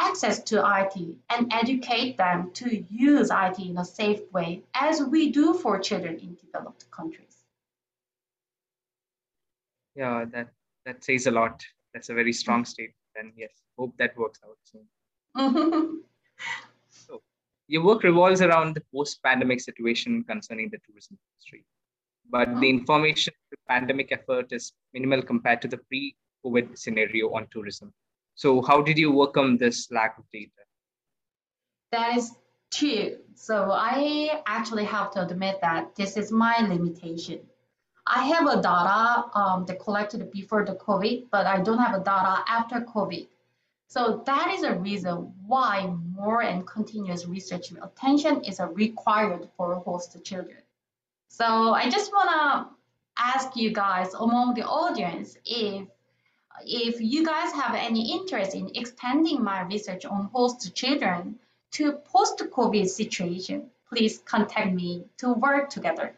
access 0.00 0.42
to 0.50 0.56
IT 0.80 0.96
and 1.30 1.52
educate 1.52 2.16
them 2.16 2.50
to 2.54 2.84
use 2.90 3.30
IT 3.30 3.58
in 3.58 3.78
a 3.78 3.84
safe 3.84 4.20
way 4.32 4.62
as 4.74 5.02
we 5.02 5.30
do 5.30 5.54
for 5.54 5.78
children 5.78 6.18
in 6.18 6.36
developed 6.44 6.90
countries. 6.90 7.36
Yeah 9.94 10.24
that 10.32 10.48
that 10.86 11.04
says 11.04 11.26
a 11.26 11.30
lot. 11.30 11.62
That's 11.92 12.08
a 12.08 12.14
very 12.14 12.32
strong 12.32 12.64
statement 12.64 13.14
and 13.16 13.32
yes 13.36 13.52
hope 13.78 13.94
that 13.98 14.16
works 14.16 14.40
out 14.46 14.58
soon. 14.70 14.86
So 16.88 17.20
your 17.68 17.84
work 17.84 18.02
revolves 18.02 18.40
around 18.40 18.74
the 18.74 18.82
post-pandemic 18.94 19.60
situation 19.60 20.24
concerning 20.24 20.70
the 20.70 20.78
tourism 20.86 21.18
industry. 21.26 21.64
But 22.30 22.48
the 22.48 22.54
mm-hmm. 22.54 22.78
information 22.78 23.34
the 23.50 23.58
pandemic 23.68 24.12
effort 24.12 24.52
is 24.52 24.72
minimal 24.94 25.22
compared 25.22 25.60
to 25.62 25.68
the 25.68 25.78
pre-covid 25.88 26.78
scenario 26.78 27.34
on 27.34 27.46
tourism 27.52 27.92
so 28.40 28.62
how 28.68 28.78
did 28.88 28.96
you 29.02 29.08
overcome 29.20 29.56
this 29.62 29.78
lack 29.90 30.18
of 30.18 30.24
data 30.32 30.62
that 31.92 32.16
is 32.16 32.32
true 32.72 33.16
so 33.34 33.56
i 33.72 34.42
actually 34.46 34.84
have 34.96 35.10
to 35.10 35.22
admit 35.26 35.60
that 35.60 35.94
this 35.96 36.16
is 36.16 36.32
my 36.32 36.56
limitation 36.74 37.40
I 38.12 38.24
have 38.24 38.46
a 38.46 38.60
data 38.60 39.24
um, 39.34 39.66
that 39.66 39.78
collected 39.78 40.32
before 40.32 40.64
the 40.64 40.74
COVID, 40.74 41.26
but 41.30 41.46
I 41.46 41.60
don't 41.60 41.78
have 41.78 41.94
a 41.94 42.02
data 42.02 42.42
after 42.48 42.80
COVID. 42.80 43.28
So 43.86 44.22
that 44.26 44.52
is 44.52 44.62
a 44.64 44.74
reason 44.74 45.32
why 45.46 45.86
more 46.12 46.42
and 46.42 46.66
continuous 46.66 47.26
research 47.26 47.72
attention 47.72 48.42
is 48.44 48.60
required 48.72 49.48
for 49.56 49.74
host 49.76 50.16
children. 50.24 50.58
So 51.28 51.72
I 51.72 51.88
just 51.88 52.12
want 52.12 52.30
to 52.30 52.76
ask 53.18 53.56
you 53.56 53.72
guys 53.72 54.12
among 54.14 54.54
the 54.54 54.62
audience 54.62 55.36
if 55.44 55.86
if 56.64 57.00
you 57.00 57.24
guys 57.24 57.52
have 57.52 57.74
any 57.74 58.12
interest 58.12 58.54
in 58.54 58.70
expanding 58.74 59.42
my 59.42 59.62
research 59.62 60.04
on 60.04 60.30
host 60.32 60.74
children 60.74 61.38
to 61.72 61.92
post-COVID 61.92 62.88
situation, 62.88 63.70
please 63.88 64.18
contact 64.24 64.72
me 64.72 65.04
to 65.18 65.32
work 65.32 65.70
together. 65.70 66.14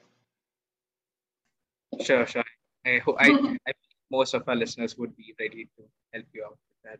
Sure, 2.00 2.26
sure. 2.26 2.44
I 2.86 2.98
hope 2.98 3.16
I, 3.18 3.30
I 3.68 3.72
most 4.10 4.34
of 4.34 4.46
our 4.46 4.54
listeners 4.54 4.96
would 4.98 5.16
be 5.16 5.34
ready 5.40 5.64
to 5.76 5.82
help 6.12 6.26
you 6.34 6.44
out 6.44 6.58
with 6.68 6.82
that. 6.84 6.98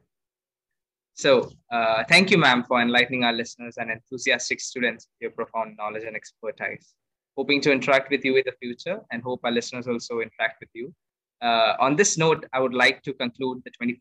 So, 1.14 1.50
uh, 1.70 2.04
thank 2.08 2.30
you, 2.30 2.38
ma'am, 2.38 2.64
for 2.64 2.80
enlightening 2.80 3.22
our 3.24 3.34
listeners 3.34 3.76
and 3.76 3.90
enthusiastic 3.90 4.60
students 4.60 5.06
with 5.06 5.20
your 5.20 5.30
profound 5.30 5.76
knowledge 5.76 6.04
and 6.04 6.16
expertise. 6.16 6.94
Hoping 7.36 7.60
to 7.62 7.70
interact 7.70 8.10
with 8.10 8.24
you 8.24 8.36
in 8.36 8.44
the 8.46 8.52
future 8.52 9.00
and 9.10 9.22
hope 9.22 9.40
our 9.44 9.50
listeners 9.50 9.86
also 9.86 10.20
interact 10.20 10.60
with 10.60 10.70
you. 10.72 10.94
Uh, 11.42 11.74
on 11.80 11.96
this 11.96 12.16
note, 12.16 12.46
I 12.52 12.60
would 12.60 12.72
like 12.72 13.02
to 13.02 13.12
conclude 13.12 13.62
the 13.64 13.70
20, 13.70 13.98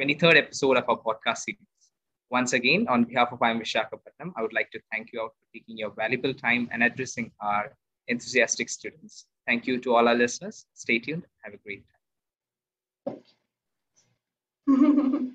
23rd 0.00 0.36
episode 0.36 0.76
of 0.76 0.88
our 0.88 0.98
podcast 0.98 1.38
series. 1.38 1.58
Once 2.30 2.52
again, 2.52 2.86
on 2.88 3.04
behalf 3.04 3.32
of 3.32 3.40
IIM 3.40 3.60
Visakhapatnam, 3.60 4.32
I 4.36 4.42
would 4.42 4.52
like 4.52 4.70
to 4.70 4.80
thank 4.92 5.10
you 5.12 5.20
all 5.20 5.28
for 5.28 5.46
taking 5.52 5.76
your 5.76 5.90
valuable 5.90 6.32
time 6.32 6.68
and 6.72 6.82
addressing 6.82 7.32
our 7.40 7.76
enthusiastic 8.08 8.68
students. 8.68 9.26
Thank 9.46 9.66
you 9.66 9.78
to 9.80 9.94
all 9.94 10.08
our 10.08 10.14
listeners. 10.14 10.66
Stay 10.74 11.00
tuned. 11.00 11.26
Have 11.42 11.54
a 11.54 11.58
great 11.58 11.84
time. 14.66 15.30